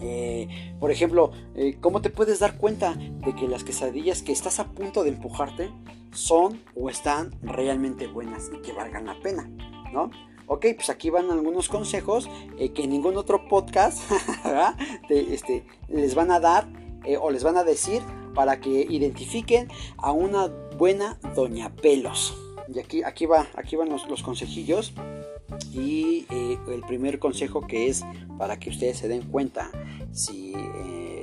[0.00, 4.60] Eh, por ejemplo, eh, ¿cómo te puedes dar cuenta de que las quesadillas que estás
[4.60, 5.70] a punto de empujarte
[6.12, 9.50] son o están realmente buenas y que valgan la pena?
[9.92, 10.10] ¿No?
[10.46, 14.00] Ok, pues aquí van algunos consejos eh, que ningún otro podcast
[15.08, 16.68] este, les van a dar
[17.20, 18.02] o les van a decir
[18.34, 20.46] para que identifiquen a una
[20.76, 22.36] buena Doña Pelos.
[22.72, 24.92] Y aquí, aquí, va, aquí van los, los consejillos.
[25.72, 28.04] Y eh, el primer consejo que es
[28.36, 29.70] para que ustedes se den cuenta
[30.12, 30.52] si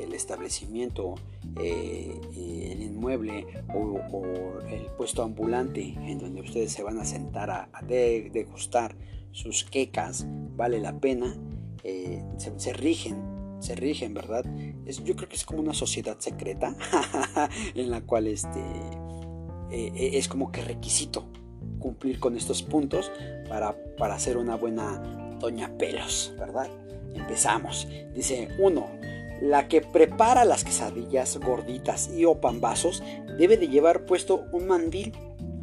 [0.01, 1.15] el establecimiento,
[1.57, 8.95] el inmueble o, el puesto ambulante en donde ustedes se van a sentar a, degustar
[9.31, 11.35] sus quecas, vale la pena,
[11.83, 13.21] eh, se, rigen,
[13.59, 14.45] se rigen, ¿verdad?
[15.03, 16.75] Yo creo que es como una sociedad secreta
[17.75, 18.61] en la cual este,
[19.71, 21.25] eh, eh, es como que requisito
[21.79, 23.11] cumplir con estos puntos
[23.49, 25.01] para, para ser una buena
[25.39, 26.67] doña pelos, ¿verdad?
[27.13, 27.87] Empezamos.
[28.13, 28.87] Dice, uno,
[29.41, 33.03] la que prepara las quesadillas gorditas y o pambazos
[33.37, 35.13] debe de llevar puesto un mandil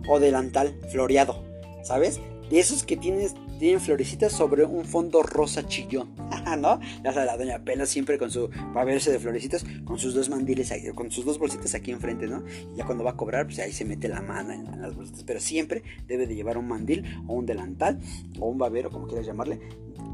[0.08, 1.42] o delantal floreado,
[1.82, 2.20] ¿sabes?
[2.50, 6.16] De esos que tienes tienen florecitas sobre un fondo rosa chillón,
[6.58, 6.80] ¿no?
[7.04, 10.72] Ya la doña Pela siempre con su, para verse de florecitas, con sus dos mandiles,
[10.72, 12.42] ahí, con sus dos bolsitas aquí enfrente, ¿no?
[12.74, 15.22] Y ya cuando va a cobrar, pues ahí se mete la mano en, las bolsitas,
[15.22, 18.00] pero siempre debe de llevar un mandil o un delantal
[18.40, 19.60] o un babero, como quieras llamarle,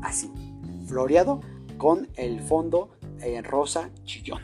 [0.03, 0.31] así,
[0.87, 1.41] floreado
[1.79, 2.91] con el fondo
[3.23, 4.43] eh, rosa chillón,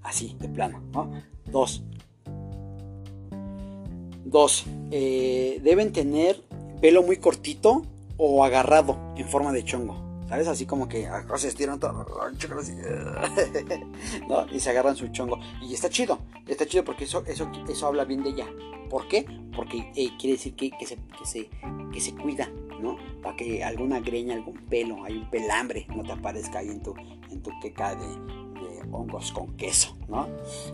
[0.00, 1.12] así, de plano, ¿no?
[1.52, 1.84] Dos.
[4.24, 6.42] Dos, eh, deben tener
[6.80, 7.82] pelo muy cortito
[8.18, 10.06] o agarrado en forma de chongo.
[10.28, 10.46] ¿Sabes?
[10.46, 12.04] Así como que ah, se estiran todo,
[14.28, 14.46] ¿no?
[14.52, 15.40] Y se agarran su chongo.
[15.62, 18.46] Y está chido, está chido porque eso, eso, eso habla bien de ella.
[18.90, 19.24] ¿Por qué?
[19.56, 21.48] Porque eh, quiere decir que, que, se, que, se,
[21.92, 22.98] que se cuida, ¿no?
[23.22, 26.94] Para que alguna greña, algún pelo, hay un pelambre, no te aparezca ahí en tu,
[27.30, 28.06] en tu queca de,
[28.90, 30.28] hongos con queso, ¿no?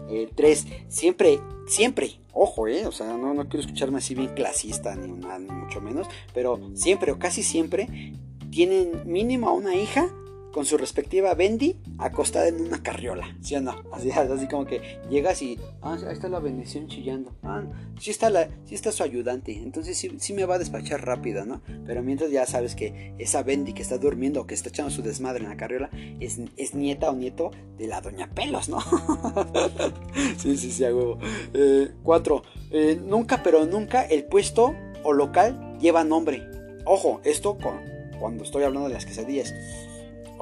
[0.09, 2.87] Eh, tres, siempre, siempre, ojo, ¿eh?
[2.87, 7.13] O sea, no, no quiero escucharme así bien clasista, ni, ni mucho menos, pero siempre
[7.13, 8.15] o casi siempre
[8.51, 10.09] tienen mínimo a una hija
[10.55, 13.75] con su respectiva Bendy acostada en una carriola, ¿sí o no?
[13.93, 17.65] Así, así como que llegas y, ah, ahí está la bendición chillando, ah,
[17.99, 21.45] sí está, la, sí está su ayudante, entonces sí, sí, me va a despachar rápido,
[21.45, 21.61] ¿no?
[21.87, 25.43] Pero mientras ya sabes que esa Bendy que está durmiendo que está echando su desmadre
[25.43, 25.91] en la carriola
[26.21, 28.79] es, es nieta o nieto de la doña Pelos, ¿no?
[30.39, 31.19] sí, sí, sí, a huevo.
[31.53, 36.49] Eh, cuatro, eh, nunca, pero nunca el puesto o local lleva nombre.
[36.85, 37.81] Ojo, esto con,
[38.21, 39.53] cuando estoy hablando de las quesadillas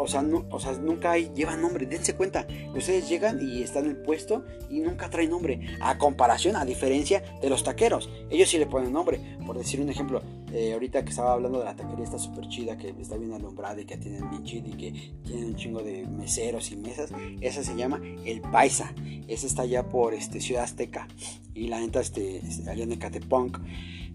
[0.02, 2.46] o sea, o sea, nunca hay, lleva nombre, dense cuenta.
[2.74, 5.60] Ustedes llegan y están en el puesto y nunca traen nombre.
[5.80, 8.10] A comparación, a diferencia de los taqueros.
[8.30, 9.20] Ellos sí le ponen nombre.
[9.46, 12.76] Por decir un ejemplo, eh, ahorita que estaba hablando de la taquería está súper chida,
[12.76, 16.06] que está bien alumbrada y que tienen bien chido y que tienen un chingo de
[16.06, 17.10] meseros y mesas.
[17.40, 18.92] Esa se llama El Paisa.
[19.28, 21.08] Esa está allá por este, Ciudad Azteca.
[21.54, 23.58] Y la neta, este, este allá en Ecatepunk.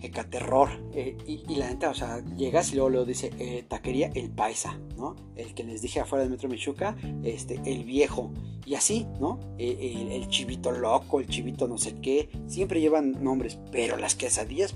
[0.02, 0.69] Ecaterror.
[0.93, 4.80] Eh, y, la neta, o sea, llegas y luego, lo dice eh, taquería El Paisa,
[4.95, 5.15] ¿no?
[5.36, 8.32] El que les dije afuera del metro Michuca, este, el viejo.
[8.65, 9.39] Y así, ¿no?
[9.58, 12.30] Eh, el, chivito loco, el chivito no sé qué.
[12.47, 14.76] Siempre llevan nombres, pero las quesadillas,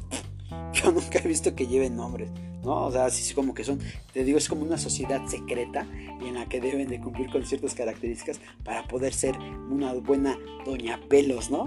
[0.74, 2.32] yo nunca he visto que lleven nombres.
[2.64, 2.86] ¿No?
[2.86, 3.80] O sea, así como que son,
[4.14, 5.88] te digo, es como una sociedad secreta
[6.22, 11.00] en la que deben de cumplir con ciertas características para poder ser una buena doña
[11.10, 11.66] pelos, ¿no?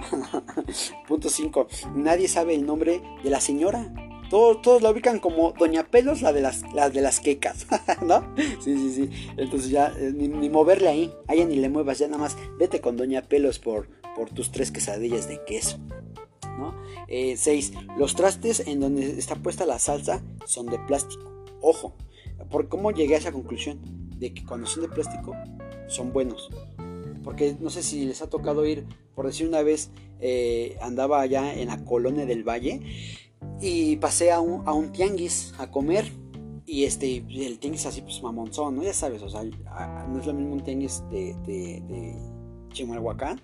[1.09, 1.67] Punto 5.
[1.95, 3.93] Nadie sabe el nombre de la señora.
[4.31, 7.67] Todos, todos la ubican como Doña Pelos, la de las, de las quecas,
[8.03, 8.35] ¿no?
[8.61, 9.11] Sí, sí, sí.
[9.37, 12.97] Entonces ya, eh, ni, moverle ahí, allá ni le muevas, ya nada más vete con
[12.97, 15.79] Doña Pelos por, por tus tres quesadillas de queso.
[17.09, 17.73] 6.
[17.75, 21.31] Eh, los trastes en donde está puesta la salsa son de plástico.
[21.61, 21.95] Ojo,
[22.51, 23.81] ¿por cómo llegué a esa conclusión?
[24.19, 25.35] De que cuando son de plástico
[25.89, 26.51] son buenos.
[27.23, 29.91] porque no sé si les ha tocado ir, por decir una vez,
[30.21, 32.83] eh, andaba allá en la colonia del Valle
[33.61, 36.13] y pasé a un, tianguis a comer
[36.67, 38.83] y este, el tianguis así, pues mamonzón, ¿no?
[38.83, 42.15] Ya sabes, o sea, no es lo mismo un tianguis de, de
[42.73, 43.41] Chimalhuacán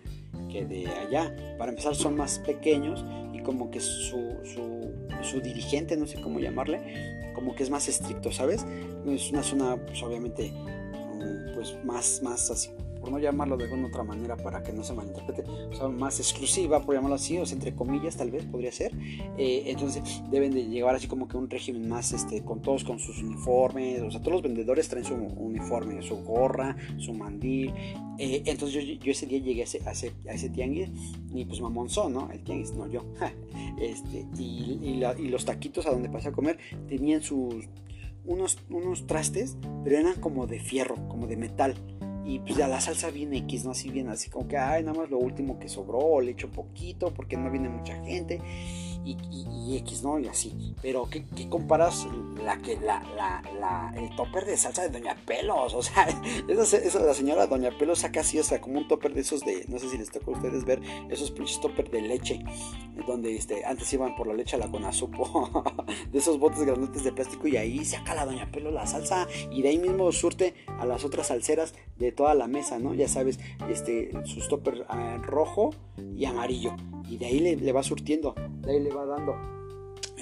[0.50, 1.34] que de allá.
[1.58, 6.40] Para empezar, son más pequeños y como que su, su, su dirigente, no sé cómo
[6.40, 8.66] llamarle, como que es más estricto, ¿sabes?
[9.06, 13.88] Es una zona, pues obviamente, mm, pues más, más así por no llamarlo de alguna
[13.88, 17.46] otra manera para que no se malinterprete, o sea, más exclusiva, por llamarlo así, o
[17.46, 18.92] sea, entre comillas tal vez podría ser.
[19.38, 22.98] Eh, entonces deben de llevar así como que un régimen más, este, con todos con
[22.98, 27.72] sus uniformes, o sea, todos los vendedores traen su uniforme, su gorra, su mandil.
[28.18, 30.90] Eh, entonces yo, ese día llegué a ese, a ese, tianguis
[31.32, 32.30] y pues mamonzón, ¿no?
[32.30, 33.04] El tianguis, no yo.
[33.80, 36.58] este, y, y, los taquitos a donde pasé a comer
[36.88, 37.66] tenían sus...
[38.26, 41.74] Unos, unos trastes, pero eran como de fierro, como de metal
[42.24, 43.72] y pues ya la salsa viene X, ¿no?
[43.72, 47.12] Así bien, así como que, ay, nada más lo último que sobró, le echo poquito
[47.14, 48.40] porque no viene mucha gente
[49.04, 50.18] y, X, ¿no?
[50.18, 50.74] Y así.
[50.82, 52.06] Pero, ¿qué, comparas
[52.42, 53.02] la, que, la,
[53.58, 55.74] la, el topper de salsa de Doña Pelos?
[55.74, 56.08] O sea,
[56.48, 59.64] esa, la señora Doña Pelos saca así, o sea, como un topper de esos de,
[59.68, 62.40] no sé si les toca a ustedes ver, esos pinches topper de leche,
[63.06, 65.64] donde este, antes iban por la leche a la conazupo,
[66.12, 69.62] de esos botes grandes de plástico, y ahí saca la Doña Pelos la salsa, y
[69.62, 72.94] de ahí mismo surte a las otras salseras de toda la mesa, ¿no?
[72.94, 75.70] Ya sabes, este, sus topper ah, rojo
[76.16, 76.74] y amarillo
[77.10, 79.34] y de ahí le, va surtiendo, de ahí le va dando.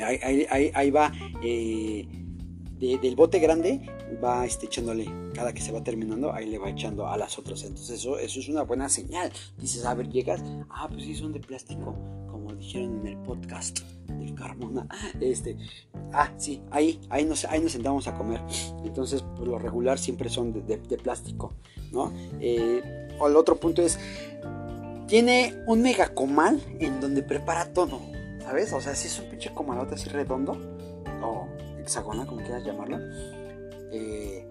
[0.00, 2.08] Ahí, va, eh,
[2.78, 3.82] del bote grande,
[4.24, 7.62] va este, echándole, cada que se va terminando, ahí le va echando a las otras.
[7.64, 9.30] Entonces eso, eso es una buena señal.
[9.58, 11.94] Dices, a ver, llegas, ah, pues sí, son de plástico,
[12.30, 14.88] como dijeron en el podcast del Carmona.
[15.20, 15.56] Este,
[16.12, 18.40] ah, sí, ahí, ahí nos, ahí nos sentamos a comer.
[18.84, 21.52] Entonces, pues lo regular siempre son de, plástico,
[21.92, 22.12] ¿no?
[22.40, 23.98] Eh, el otro punto es,
[25.08, 28.00] tiene un mega comal en donde prepara todo,
[28.42, 28.72] ¿sabes?
[28.74, 30.52] O sea, si es un pinche comalote así redondo,
[31.22, 31.48] o
[31.80, 32.98] hexagonal, como quieras llamarlo.
[33.90, 34.46] Eh,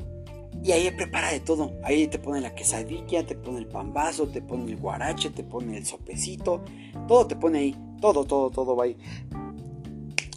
[0.64, 1.74] y ahí prepara de todo.
[1.84, 5.78] Ahí te pone la quesadilla, te pone el pambazo, te pone el guarache, te pone
[5.78, 6.64] el sopecito.
[7.08, 7.76] Todo te pone ahí.
[8.02, 8.98] Todo, todo, todo va ahí.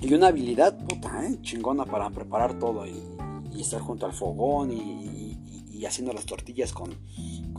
[0.02, 1.38] Y una habilidad, puta, ¿eh?
[1.40, 3.02] chingona para preparar todo y,
[3.58, 5.38] estar junto al fogón y,
[5.70, 6.96] y haciendo las tortillas con,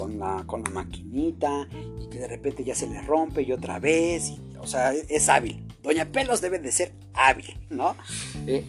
[0.02, 1.68] con la, con la maquinita
[2.02, 4.34] y que de repente ya se le rompe y otra vez.
[4.60, 5.64] o sea, es hábil.
[5.84, 7.96] Doña Pelos debe de ser hábil, ¿no?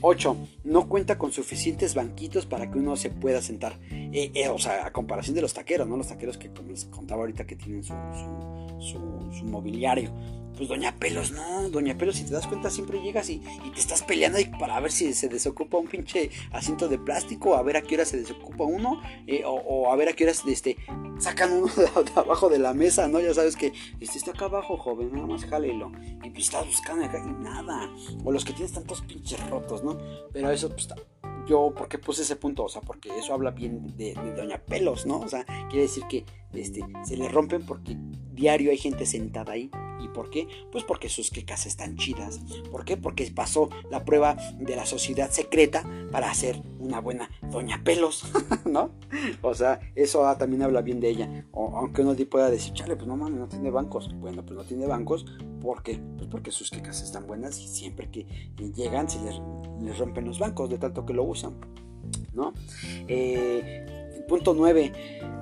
[0.03, 0.37] 8.
[0.39, 3.79] Eh, no cuenta con suficientes banquitos para que uno se pueda sentar.
[3.91, 5.97] Eh, eh, o sea, a comparación de los taqueros, ¿no?
[5.97, 7.95] Los taqueros que, como les contaba ahorita, que tienen su
[9.45, 10.13] mobiliario
[10.57, 14.03] pues Doña Pelos, no, Doña Pelos, si te das cuenta, siempre llegas y, te estás
[14.03, 17.95] peleando para ver si se desocupa un pinche asiento de plástico, a ver a qué
[17.95, 20.77] hora se desocupa uno, eh, o, a ver a qué hora este,
[21.19, 23.21] sacan uno de, abajo de la mesa, ¿no?
[23.21, 25.91] Ya sabes que este está acá abajo, joven, nada más jálelo.
[26.23, 27.91] Y pues estás buscando y nada.
[28.25, 29.99] O los que tienes tantos pinches rotos, ¿no?
[30.33, 30.89] Pero eso, pues,
[31.47, 32.65] yo, ¿por qué puse ese punto?
[32.65, 35.21] O sea, porque eso habla bien de, Doña Pelos, ¿no?
[35.21, 37.97] O sea, quiere decir que este, se le rompen porque
[38.33, 39.71] diario hay gente sentada ahí.
[40.01, 40.49] ¿Y por qué?
[40.73, 42.41] Pues porque sus quecas están chidas.
[42.71, 42.97] ¿Por qué?
[42.97, 48.25] Porque pasó la prueba de la sociedad secreta para ser una buena Doña Pelos,
[48.65, 48.91] ¿no?
[49.43, 51.47] O sea, eso también habla bien de ella.
[51.53, 54.11] O, aunque uno pueda decir, chale, pues no mames, no tiene bancos.
[54.15, 55.25] Bueno, pues no tiene bancos.
[55.61, 56.01] ¿Por qué?
[56.17, 58.27] Pues porque sus quecas están buenas y siempre que
[58.75, 59.41] llegan se les,
[59.81, 61.55] les rompen los bancos de tanto que lo usan,
[62.33, 62.53] ¿no?
[63.07, 64.02] Eh,
[64.33, 64.93] Punto 9.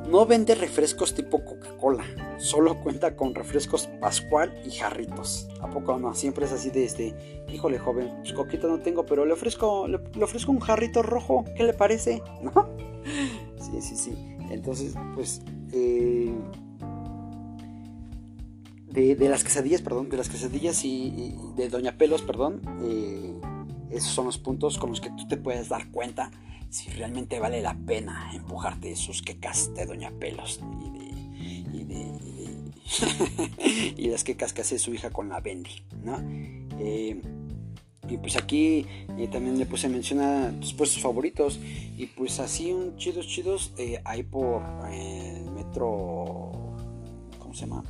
[0.09, 2.03] No vende refrescos tipo Coca-Cola.
[2.39, 5.49] Solo cuenta con refrescos Pascual y jarritos.
[5.61, 6.13] ¿A poco no?
[6.13, 7.45] Siempre es así de este.
[7.53, 11.45] Híjole, joven, pues coquito no tengo, pero le ofrezco, le, ofrezco un jarrito rojo.
[11.57, 12.21] ¿Qué le parece?
[12.43, 12.69] ¿No?
[13.61, 14.37] Sí, sí, sí.
[14.51, 15.41] Entonces, pues.
[15.73, 16.35] Eh,
[18.89, 23.41] de, las quesadillas, perdón, de las quesadillas y, de Doña Pelos, perdón, eh,
[23.93, 26.33] esos son los puntos con los que tú te puedes dar cuenta
[26.71, 31.05] si realmente vale la pena empujarte sus quecas de Doña Pelos y de,
[31.79, 32.21] y de,
[33.97, 36.19] y, las quecas que hace su hija con la Bendy, ¿no?
[36.79, 37.21] Eh,
[38.09, 38.87] y pues aquí
[39.19, 41.61] eh, también le puse mención a tus puestos favoritos.
[41.97, 44.63] Y pues así un chidos chidos eh, hay por
[45.55, 46.51] metro.
[47.39, 47.85] ¿Cómo se llama?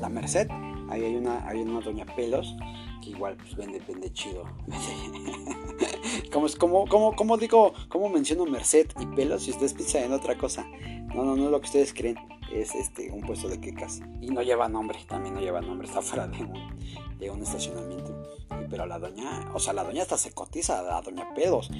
[0.00, 0.48] La Merced.
[0.88, 2.54] Ahí hay una, hay una Doña Pelos.
[3.02, 4.44] Que igual pues vende, vende chido.
[6.32, 10.36] como, como, como, como digo, como menciono Merced y pelos si ustedes piensan en otra
[10.36, 10.66] cosa.
[11.14, 12.16] No, no, no es lo que ustedes creen.
[12.52, 14.00] Es este un puesto de quecas.
[14.20, 16.78] Y no lleva nombre, también no lleva nombre, está fuera de un,
[17.18, 18.45] de un estacionamiento.
[18.68, 21.70] Pero la doña, o sea, la doña hasta se cotiza, la doña pedos,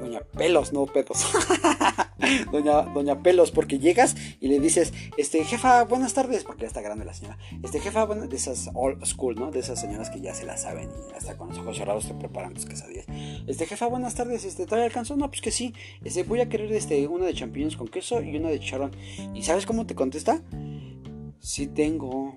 [0.00, 1.26] doña pelos, no pedos,
[2.52, 6.80] doña, doña pelos, porque llegas y le dices, este, jefa, buenas tardes, porque ya está
[6.80, 9.50] grande la señora, este, jefa, bueno, de esas old school, ¿no?
[9.50, 12.14] De esas señoras que ya se la saben y hasta con los ojos cerrados te
[12.14, 13.06] preparan tus quesadillas.
[13.46, 15.16] Este, jefa, buenas tardes, este, ¿todavía alcanzó?
[15.16, 18.36] No, pues que sí, este, voy a querer, este, una de champiñones con queso y
[18.36, 18.92] una de chicharrón.
[19.34, 20.42] ¿Y sabes cómo te contesta?
[21.40, 22.34] Sí tengo,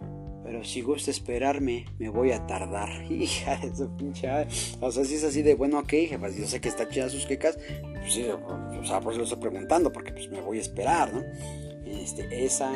[0.58, 2.90] pero si gusta esperarme, me voy a tardar.
[3.12, 4.28] Hija de su pinche.
[4.82, 7.28] O sea, si es así de bueno, ok, jefa, yo sé que está chida sus
[7.28, 7.60] quecas,
[7.94, 11.14] pues sí, o sea, por eso lo estoy preguntando, porque pues me voy a esperar,
[11.14, 11.24] ¿no?
[12.02, 12.72] Este, esa,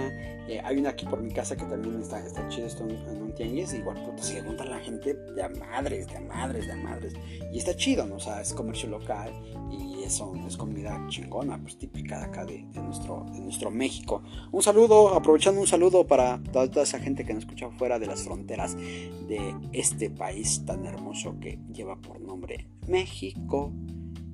[0.48, 3.34] eh, hay una aquí por mi casa que también está, está chido esto en, un
[3.34, 6.78] tianguis, igual puta, se junta la gente de a madres, de a madres, de a
[6.78, 7.14] madres,
[7.52, 8.16] y está chido, ¿no?
[8.16, 9.32] O sea, es comercio local
[9.72, 14.24] y eso es comida chingona, pues típica de acá de, nuestro, de nuestro México.
[14.52, 18.08] Un saludo, aprovechando un saludo para toda, toda esa gente que nos escucha fuera de
[18.08, 23.72] las fronteras de este país tan hermoso que lleva por nombre México,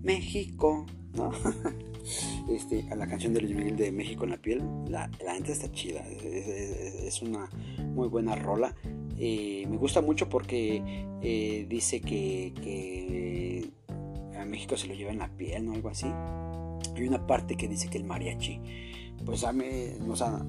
[0.01, 1.31] México, ¿no?
[2.49, 4.63] este, a la canción de Luis Miguel de México en la piel.
[4.87, 7.49] La, la gente está chida, es, una
[7.93, 8.75] muy buena rola.
[9.17, 13.71] Eh, me gusta mucho porque eh, dice que,
[14.37, 15.73] a México se lo lleva en la piel, ¿no?
[15.73, 16.07] Algo así.
[16.95, 18.61] Hay una parte que dice que el mariachi,
[19.25, 19.65] pues a mí,
[20.07, 20.45] o sea,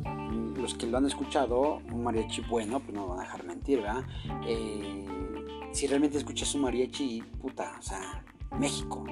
[0.57, 4.05] los que lo han escuchado, un mariachi bueno, pues no van a dejar mentir, ¿verdad?
[4.47, 5.05] Eh,
[5.73, 8.25] si realmente escuchas un mariachi, puta, o sea,
[8.59, 9.05] México.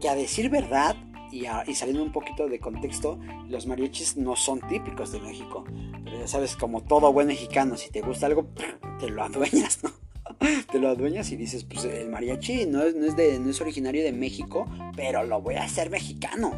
[0.00, 0.96] Que a decir verdad,
[1.34, 3.18] y, saliendo un poquito de contexto,
[3.48, 5.64] los mariachis no son típicos de México.
[6.04, 8.46] Pero ya sabes, como todo buen mexicano, si te gusta algo,
[9.00, 9.90] te lo adueñas, ¿no?
[10.70, 13.60] te lo adueñas y dices, pues el mariachi no es, no es, de, no es
[13.60, 14.66] originario de México,
[14.96, 16.52] pero lo voy a hacer mexicano.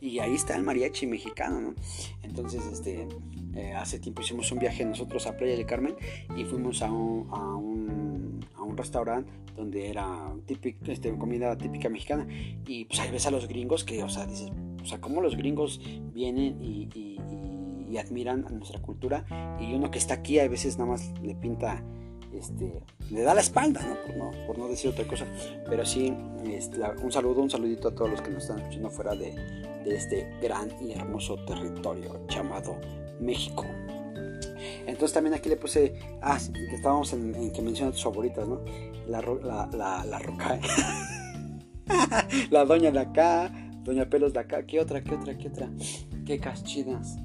[0.00, 1.74] Y ahí está el mariachi mexicano, ¿no?
[2.22, 3.06] Entonces, este,
[3.54, 5.94] eh, hace tiempo hicimos un viaje nosotros a Playa del Carmen
[6.36, 7.99] y fuimos a un, a un,
[8.70, 12.26] un restaurante donde era típica, este, comida típica mexicana.
[12.66, 14.50] Y pues ahí ves a los gringos que, o sea, dices,
[14.82, 15.80] o sea, cómo los gringos
[16.14, 17.18] vienen y, y,
[17.90, 19.24] y, admiran a nuestra cultura.
[19.60, 21.82] Y uno que está aquí a veces nada más le pinta,
[22.32, 23.96] este, le da la espalda, ¿no?
[24.06, 25.26] Por, no, por no decir otra cosa.
[25.68, 26.14] Pero sí,
[26.46, 29.32] este, un saludo, un saludito a todos los que nos están escuchando fuera de,
[29.84, 32.76] de este gran y hermoso territorio llamado
[33.20, 33.64] México.
[34.86, 38.60] Entonces también aquí le puse, ah, que estábamos en, que menciona tus favoritas, ¿no?
[39.06, 40.60] La, la, la, la roca,
[42.50, 43.50] la doña de acá,
[43.82, 45.70] doña pelos de acá, ¿qué otra, qué otra, qué otra?
[46.24, 47.18] Qué cachinas.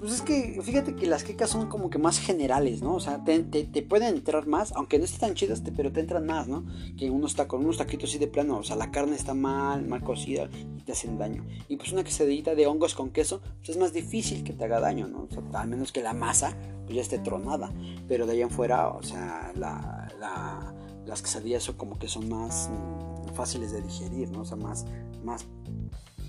[0.00, 2.94] Pues es que fíjate que las quecas son como que más generales, ¿no?
[2.94, 6.24] O sea, te, te, pueden entrar más, aunque no estén tan chidas, pero te entran
[6.24, 6.64] más, ¿no?
[6.96, 9.86] Que uno está con unos taquitos así de plano, o sea, la carne está mal,
[9.86, 11.44] mal cocida y te hacen daño.
[11.68, 14.80] Y pues una quesadillita de hongos con queso, pues es más difícil que te haga
[14.80, 15.24] daño, ¿no?
[15.24, 17.70] O sea, al menos que la masa pues ya esté tronada.
[18.08, 22.26] Pero de ahí en fuera, o sea, la, la, las quesadillas son como que son
[22.28, 24.40] más mm, fáciles de digerir, ¿no?
[24.40, 24.86] O sea, más,
[25.22, 25.46] más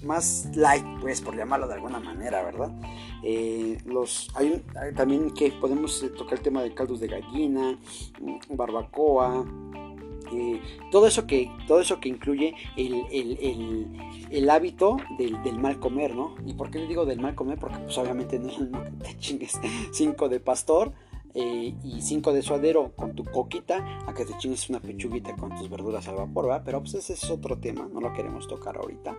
[0.03, 2.71] más light, pues por llamarlo de alguna manera, ¿verdad?
[3.23, 4.63] Eh, los, hay,
[4.95, 7.77] también que podemos eh, tocar el tema de caldos de gallina,
[8.19, 9.45] mm, barbacoa,
[10.33, 10.61] eh,
[10.91, 13.87] todo eso que todo eso que incluye el, el,
[14.29, 16.35] el, hábito del, mal comer, ¿no?
[16.45, 17.59] ¿Y por qué le digo del mal comer?
[17.59, 18.49] Porque pues obviamente no,
[19.03, 19.59] te chingues
[19.91, 20.93] cinco de pastor
[21.33, 25.69] y 5 de suadero con tu coquita, a que te chingues una pechuguita con tus
[25.69, 26.63] verduras al vapor, ¿verdad?
[26.65, 29.17] Pero pues ese es otro tema, no lo queremos tocar ahorita.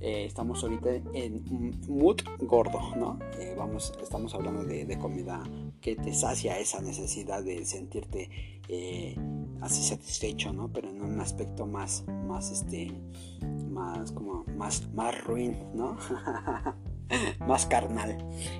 [0.00, 3.18] Eh, estamos ahorita en mood gordo, ¿no?
[3.38, 5.42] Eh, vamos, estamos hablando de, comida
[5.80, 8.30] que te sacia esa necesidad de sentirte
[9.60, 10.72] así satisfecho, ¿no?
[10.72, 12.92] Pero en un aspecto más, más, este,
[13.70, 15.96] más, como, más, más ruin, ¿no?
[17.46, 18.16] más carnal.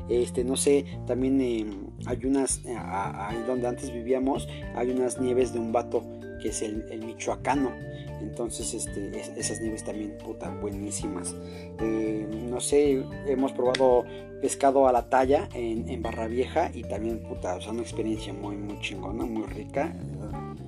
[0.08, 1.66] Este, no sé, también eh,
[2.06, 6.04] hay unas, eh, ahí donde antes vivíamos, hay unas nieves de un vato
[6.40, 7.72] que es el, michoacano.
[8.20, 11.34] Entonces, este, esas nieves también, puta, buenísimas.
[11.80, 14.04] Eh, no sé, hemos probado
[14.40, 18.56] pescado a la talla en, Barra Vieja y también, puta, o sea, una experiencia muy,
[18.56, 19.94] muy chingona, muy rica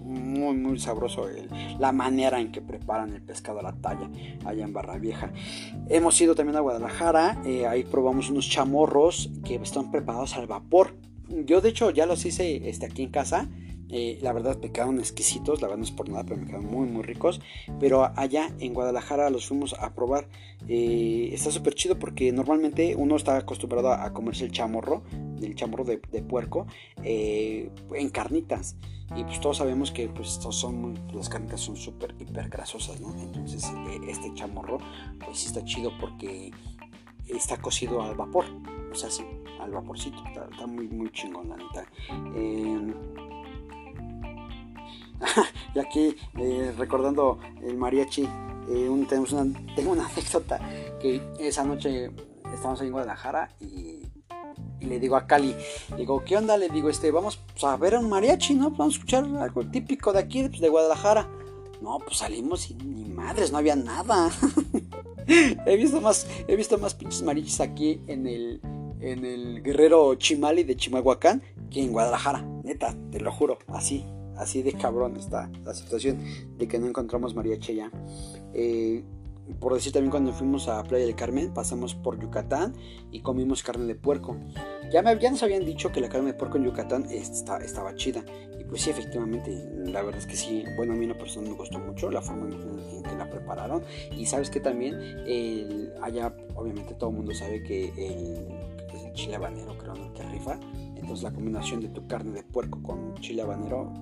[0.09, 1.27] muy muy sabroso
[1.79, 4.09] la manera en que preparan el pescado a la talla
[4.45, 5.33] allá en Barra Vieja.
[5.89, 10.95] Hemos ido también a Guadalajara, eh, ahí probamos unos chamorros que están preparados al vapor.
[11.45, 13.49] Yo de hecho ya los hice este, aquí en casa.
[13.91, 16.67] Eh, la verdad me quedaron exquisitos, la verdad no es por nada, pero me quedaron
[16.67, 17.41] muy muy ricos.
[17.81, 20.29] Pero allá en Guadalajara los fuimos a probar.
[20.69, 25.03] Eh, está súper chido porque normalmente uno está acostumbrado a, comerse el chamorro,
[25.41, 26.67] el chamorro de, puerco,
[27.03, 28.77] en carnitas.
[29.17, 33.15] Y pues todos sabemos que pues son, las carnitas son súper, hiper grasosas, ¿no?
[33.19, 34.79] Entonces eh, este chamorro
[35.25, 36.51] pues está chido porque
[37.27, 38.45] está cocido al vapor.
[38.93, 39.25] O sea, sí,
[39.61, 40.23] al vaporcito.
[40.27, 41.87] Está, muy, muy chingón, la neta.
[45.75, 50.61] Y aquí eh, recordando el mariachi, eh, tenemos una, tengo una anécdota
[51.01, 52.11] que esa noche
[52.53, 53.97] estábamos en Guadalajara y,
[54.81, 55.55] le digo a Cali,
[55.97, 56.57] digo, ¿qué onda?
[56.57, 58.71] Le digo, este, vamos pues, a ver un mariachi, ¿no?
[58.71, 61.29] Vamos a escuchar algo típico de aquí, pues, de Guadalajara.
[61.83, 64.31] No, pues salimos y ni madres, no había nada.
[65.67, 68.61] he visto más, he visto más pinches mariachis aquí en el,
[69.01, 72.43] en el Guerrero Chimali de Chimalhuacán que en Guadalajara.
[72.63, 74.05] Neta, te lo juro, así,
[74.39, 76.19] así de cabrón está la situación
[76.57, 77.91] de que no encontramos mariachi ya.
[78.55, 79.05] Eh,
[79.61, 82.75] por decir también cuando fuimos a Playa del Carmen, pasamos por Yucatán
[83.11, 84.37] y comimos carne de puerco.
[84.93, 88.25] Ya, me, ya nos habían dicho que la carne de puerco en Yucatán estaba chida.
[88.59, 89.51] Y pues sí, efectivamente,
[89.87, 92.47] la verdad es que sí, bueno, a mí una persona me gustó mucho la forma
[92.55, 93.83] en, que la prepararon.
[94.17, 94.95] Y sabes que también,
[96.03, 98.47] allá obviamente todo el mundo sabe que el,
[99.15, 100.13] chile habanero creo ¿no?
[100.13, 100.61] que rifa.
[100.99, 103.93] Entonces la combinación de tu carne de puerco con chile habanero,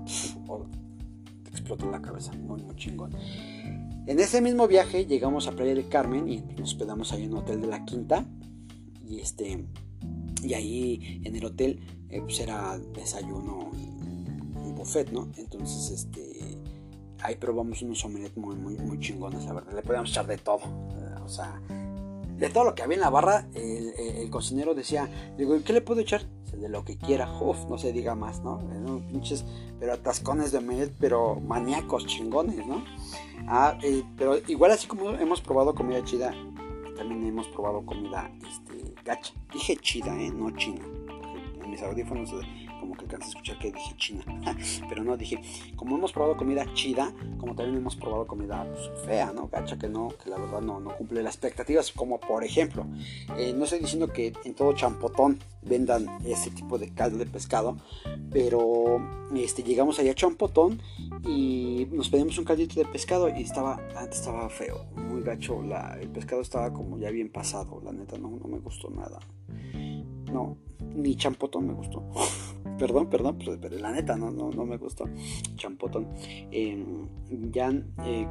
[1.44, 3.12] te explota la cabeza, muy, muy chingón.
[4.06, 7.38] En ese mismo viaje llegamos a Playa del Carmen y nos hospedamos ahí en un
[7.38, 8.24] hotel de la Quinta.
[9.08, 9.64] Y este
[10.42, 15.28] y ahí en el hotel eh, pues era desayuno, un buffet, ¿no?
[15.36, 16.56] Entonces este
[17.20, 19.72] ahí probamos unos omelets muy, muy, muy chingones, la verdad.
[19.74, 20.60] Le podíamos echar de todo.
[21.24, 21.60] O sea,
[22.38, 25.08] de todo lo que había en la barra, el, cocinero decía,
[25.38, 26.22] digo, ¿qué le puedo echar?
[26.52, 28.58] De lo que quiera, uf, no se diga más, ¿no?
[29.10, 29.44] pinches,
[29.78, 32.82] pero atascones de omelet, pero maníacos chingones, ¿no?
[33.46, 36.32] Ah, eh, pero igual así como hemos probado comida chida,
[36.96, 39.32] también hemos probado comida este, gacha.
[39.52, 40.30] Dije chida, ¿eh?
[40.30, 40.84] No china.
[41.62, 42.32] En mis audífonos
[42.86, 44.24] como que alcancé a escuchar que dije China.
[44.88, 45.40] Pero no, dije,
[45.74, 49.48] como hemos probado comida chida, como también hemos probado comida pues, fea, ¿no?
[49.48, 51.90] Gacha que no, que la verdad no, no cumple las expectativas.
[51.90, 52.86] Como por ejemplo,
[53.36, 57.76] eh, no estoy diciendo que en todo champotón vendan ese tipo de caldo de pescado,
[58.30, 59.00] pero
[59.34, 60.80] este, llegamos allá a champotón
[61.24, 63.80] y nos pedimos un caldito de pescado y estaba,
[64.10, 68.30] estaba feo, muy gacho, la, el pescado estaba como ya bien pasado, la neta no,
[68.30, 69.18] no me gustó nada.
[70.32, 70.56] No,
[70.94, 72.02] ni champotón me gustó.
[72.78, 75.04] perdón, perdón, pero, la neta no, no, me gustó.
[75.56, 76.08] Champotón.
[76.50, 77.08] Em,
[77.50, 77.70] ya,
[78.04, 78.26] eh,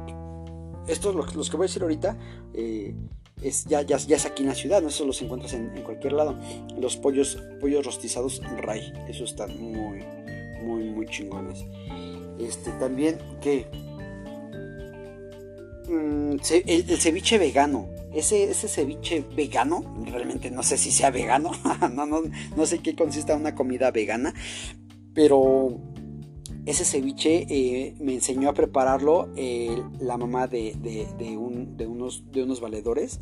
[0.88, 2.16] estos, los, los, que voy a decir ahorita,
[2.54, 2.94] eh,
[3.42, 6.14] es, ya, ya, ya, es aquí en la ciudad, no eso los encuentras en, cualquier
[6.14, 6.38] lado.
[6.80, 10.02] Los pollos, pollos rostizados Ray, eso están muy,
[10.62, 11.64] muy, muy chingones.
[12.38, 13.66] Este también que
[15.88, 16.36] mm,
[16.66, 17.88] el, ceviche vegano
[18.18, 21.50] ese, ese ceviche vegano, realmente no sé si sea vegano,
[21.92, 22.22] no, no,
[22.56, 24.34] no sé qué consiste una comida vegana,
[25.14, 25.78] pero
[26.66, 30.72] ese ceviche eh, me enseñó a prepararlo eh, la mamá de,
[31.38, 33.20] un, de, unos, de unos valedores.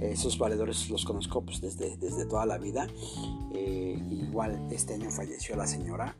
[0.00, 2.86] esos valedores los conozco pues, desde, desde toda la vida.
[3.54, 6.16] Eh, igual este año falleció la señora.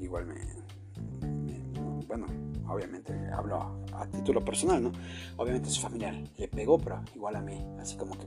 [0.00, 0.34] igual me,
[2.08, 2.26] bueno,
[2.68, 4.92] obviamente hablo a, título personal, ¿no?
[5.36, 8.26] Obviamente su familia le pegó, pero igual a mí, así como que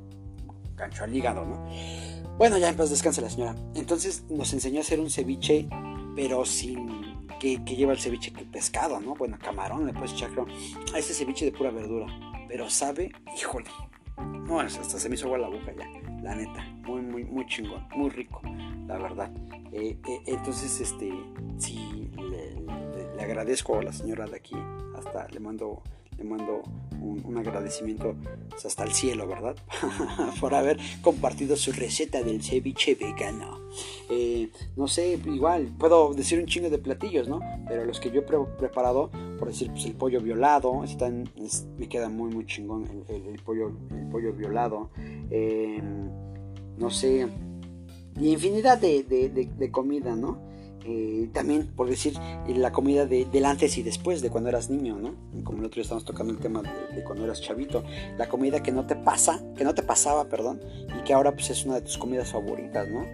[0.76, 1.66] gancho al hígado, ¿no?
[2.38, 3.56] Bueno, ya en paz descansa la señora.
[3.76, 5.68] Entonces nos enseñó a hacer un ceviche,
[6.16, 6.88] pero sin
[7.40, 9.16] que, lleva el ceviche que pescado, ¿no?
[9.16, 10.32] Bueno, camarón, le puedes echar,
[10.94, 12.08] a ese ceviche de pura verdura.
[12.48, 13.70] Pero sabe, híjole,
[14.18, 15.88] no, hasta se me hizo agua la boca ya,
[16.22, 18.42] la neta, muy, muy, muy chingón, muy rico,
[18.88, 19.32] la verdad.
[19.72, 21.12] Eh, eh, entonces, este,
[21.58, 21.89] sí,
[23.30, 24.56] agradezco a la señora de aquí,
[24.96, 25.84] hasta le mando,
[26.18, 26.64] le mando
[27.02, 28.16] un, agradecimiento
[28.66, 29.56] hasta el cielo, ¿verdad?
[30.42, 33.60] Por haber compartido su receta del ceviche vegano.
[34.10, 37.40] Eh, no sé, igual, puedo decir un chingo de platillos, ¿no?
[37.68, 41.30] Pero los que yo he preparado, por decir, pues el pollo violado, están,
[41.78, 44.90] me queda muy, muy chingón el, pollo, el pollo violado.
[45.30, 46.10] Em,
[46.78, 47.28] no sé,
[48.20, 50.49] y infinidad de, de comida, ¿no?
[50.92, 52.14] Eh, también, por decir,
[52.48, 55.14] la comida de, del antes y después, de cuando eras niño, ¿no?
[55.44, 57.84] Como el otro día estamos tocando el tema de, cuando eras chavito.
[58.18, 60.60] La comida que no te pasa, que no te pasaba, perdón,
[60.98, 63.06] y que ahora pues es una de tus comidas favoritas, ¿no?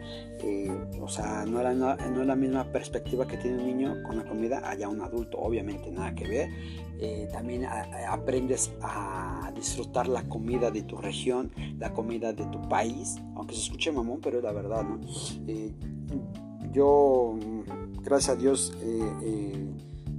[0.41, 0.71] Eh,
[1.01, 4.23] o sea, no, era, no, es la misma perspectiva que tiene un niño con la
[4.23, 6.49] comida allá un adulto, obviamente nada que ver.
[6.97, 13.17] Eh, también aprendes a disfrutar la comida de tu región, la comida de tu país,
[13.35, 15.01] aunque se escuche mamón, pero es la verdad, ¿no?
[16.75, 17.37] yo,
[18.05, 19.67] gracias a Dios, eh, eh,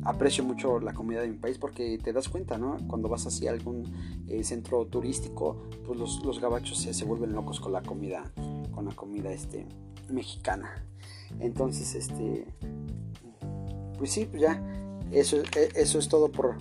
[0.03, 2.77] aprecio mucho la comida de mi país porque te das cuenta, ¿no?
[2.89, 3.95] Cuando vas hacia algún
[4.29, 8.33] eh, centro turístico, pues los, gabachos se, vuelven locos con la comida,
[8.73, 9.67] con la comida este,
[10.11, 10.85] mexicana.
[11.39, 12.47] Entonces, este,
[13.97, 14.61] pues sí, pues ya,
[15.13, 15.39] eso,
[15.75, 16.57] eso es todo por,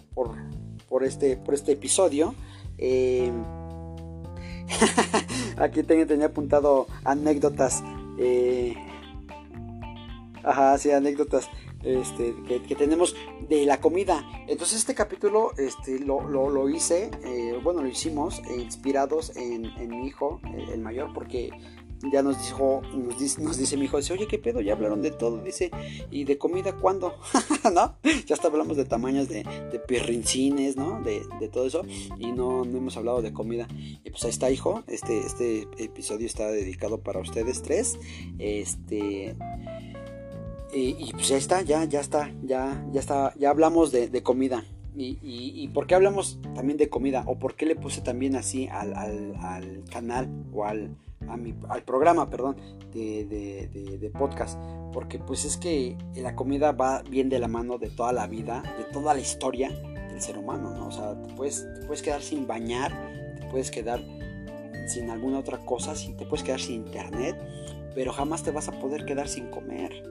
[0.88, 2.34] por, este, por este episodio.
[5.58, 7.84] aquí tenía, tenía apuntado anécdotas.
[10.46, 11.50] Ajá, sí, anécdotas
[11.84, 13.16] este, que, tenemos
[13.50, 14.24] de la comida.
[14.48, 20.08] Entonces este capítulo este, lo, lo, hice, eh, bueno, lo hicimos inspirados en, en, mi
[20.08, 20.40] hijo,
[20.72, 21.52] el mayor, porque
[22.12, 24.62] ya nos dijo, nos dice, nos dice mi hijo, dice, oye, ¿qué pedo?
[24.62, 25.72] Ya hablaron de todo, dice,
[26.12, 27.16] ¿y de comida cuándo?
[27.74, 27.98] ¿No?
[28.26, 31.02] Ya hasta hablamos de tamaños de, de pirrincines, ¿no?
[31.02, 31.84] De, de, todo eso,
[32.18, 33.68] y no, no hemos hablado de comida.
[34.04, 37.98] Y pues ahí está, hijo, este, este episodio está dedicado para ustedes tres,
[38.40, 39.36] este...
[40.78, 44.66] Y, pues ya está, ya, ya está, ya, ya está, ya hablamos de, de comida.
[44.94, 47.24] Y, y, por qué hablamos también de comida?
[47.28, 50.96] ¿O por qué le puse también así al, al, al canal o al,
[51.70, 52.58] al programa, perdón,
[52.94, 54.60] de, de, podcast,
[54.94, 58.64] porque pues es que la comida va bien de la mano de toda la vida,
[58.78, 60.88] de toda la historia del ser humano, ¿no?
[60.88, 62.92] O sea, te puedes, te puedes quedar sin bañar,
[63.40, 64.02] te puedes quedar
[64.88, 67.36] sin alguna otra cosa, te puedes quedar sin internet,
[67.96, 70.04] pero jamás te vas a poder quedar sin comer.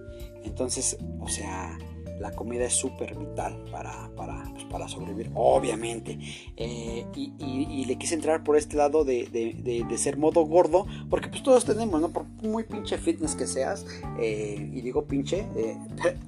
[0.42, 1.78] Entonces, o sea,
[2.18, 6.18] la comida es súper vital para, para, pues, para, sobrevivir, obviamente.
[6.56, 11.42] Eh, y, le quise entrar por este lado de, de, ser modo gordo, porque pues
[11.42, 12.10] todos tenemos, ¿no?
[12.10, 13.84] Por muy pinche fitness que seas,
[14.18, 15.76] eh, y digo pinche, eh,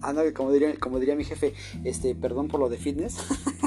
[0.34, 1.54] como diría, como diría mi jefe,
[1.84, 3.16] este, perdón por lo de fitness,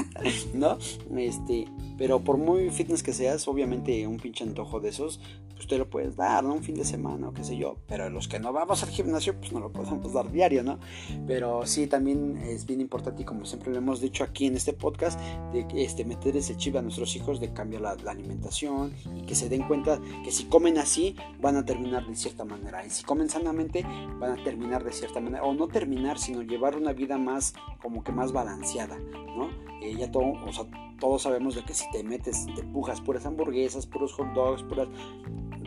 [0.54, 0.78] ¿no?
[1.16, 1.66] Este,
[2.00, 5.20] pero por muy fitness que seas, obviamente un pinche antojo de esos,
[5.54, 6.54] pues te lo puedes dar, ¿no?
[6.54, 7.76] Un fin de semana o qué sé yo.
[7.86, 10.78] Pero los que no vamos al gimnasio, pues no lo podemos dar diario, ¿no?
[11.26, 14.72] Pero sí, también es bien importante y como siempre lo hemos dicho aquí en este
[14.72, 15.20] podcast,
[15.52, 19.50] de este, meter ese chip a nuestros hijos de cambiar la, alimentación y que se
[19.50, 22.86] den cuenta que si comen así, van a terminar de cierta manera.
[22.86, 23.84] Y si comen sanamente,
[24.18, 25.44] van a terminar de cierta manera.
[25.44, 28.98] O no terminar, sino llevar una vida más, como que más balanceada,
[29.36, 29.50] ¿no?
[29.82, 30.66] Eh, ya todo, o sea,
[31.00, 34.88] todos sabemos de que si te metes, te pujas puras hamburguesas, puros hot dogs, puras,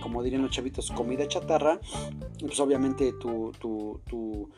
[0.02, 1.80] como dirían los chavitos, comida chatarra,
[2.40, 4.50] pues obviamente tu, tu, tu,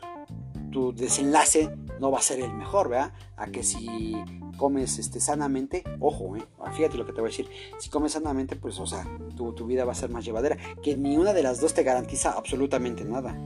[0.72, 3.13] tu desenlace no va a ser el mejor, ¿verdad?
[3.38, 4.16] A que si
[4.57, 6.43] comes este, sanamente, ojo, ¿eh?
[6.74, 7.49] fíjate lo que te voy a decir,
[7.80, 9.05] si comes sanamente, pues, o sea,
[9.36, 11.84] tu, tu vida va a ser más llevadera, que ni una de las dos te
[11.84, 13.38] garantiza absolutamente nada.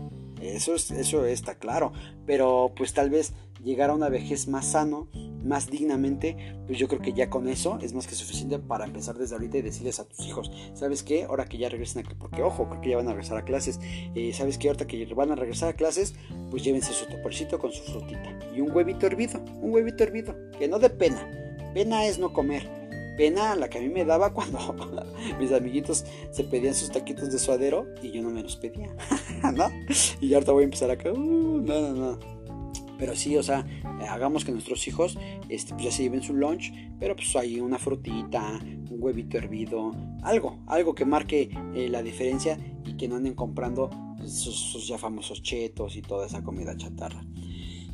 [0.41, 1.91] Eso, es, eso está claro.
[2.25, 3.33] Pero pues tal vez
[3.63, 5.07] llegar a una vejez más sano,
[5.43, 9.17] más dignamente, pues yo creo que ya con eso es más que suficiente para empezar
[9.17, 11.23] desde ahorita y decirles a tus hijos, ¿sabes qué?
[11.23, 13.79] Ahora que ya regresen a porque ojo, creo que ya van a regresar a clases,
[14.15, 14.67] eh, ¿sabes qué?
[14.67, 16.13] Ahorita que van a regresar a clases,
[16.49, 20.67] pues llévense su toporcito con su frutita y un huevito hervido, un huevito hervido, que
[20.67, 21.29] no de pena,
[21.73, 22.78] pena es no comer,
[23.19, 24.57] pena la que a mí me daba cuando
[25.37, 28.95] mis amiguitos se pedían sus taquitos de suadero y yo no me los pedía,
[29.53, 29.69] ¿no?
[30.21, 32.19] Y ahorita voy a empezar acá, uh, no, no, no.
[32.97, 33.65] Pero sí, o sea,
[34.09, 35.17] hagamos que nuestros hijos
[35.49, 38.57] este, pues ya se lleven su lunch, pero pues hay una frutita,
[38.89, 39.91] un huevito hervido,
[40.23, 43.89] algo, algo que marque eh, la diferencia y que no anden comprando
[44.25, 47.21] sus, ya famosos chetos y toda esa comida chatarra.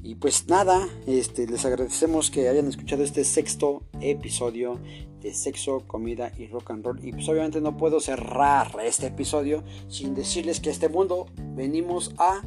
[0.06, 4.80] Y pues nada, este, les agradecemos que hayan escuchado este sexto episodio
[5.20, 7.04] de sexo, comida y rock and roll.
[7.04, 11.26] Y pues obviamente no puedo cerrar este episodio sin decirles que este mundo
[11.56, 12.42] venimos a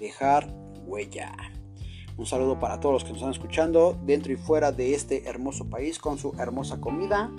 [0.00, 0.48] dejar
[0.86, 1.36] huella.
[2.16, 5.68] Un saludo para todos los que nos están escuchando dentro y fuera de este hermoso
[5.68, 7.30] país con su hermosa comida.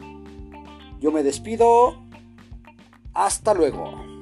[1.01, 2.05] Yo me despido.
[3.15, 4.14] Hasta luego.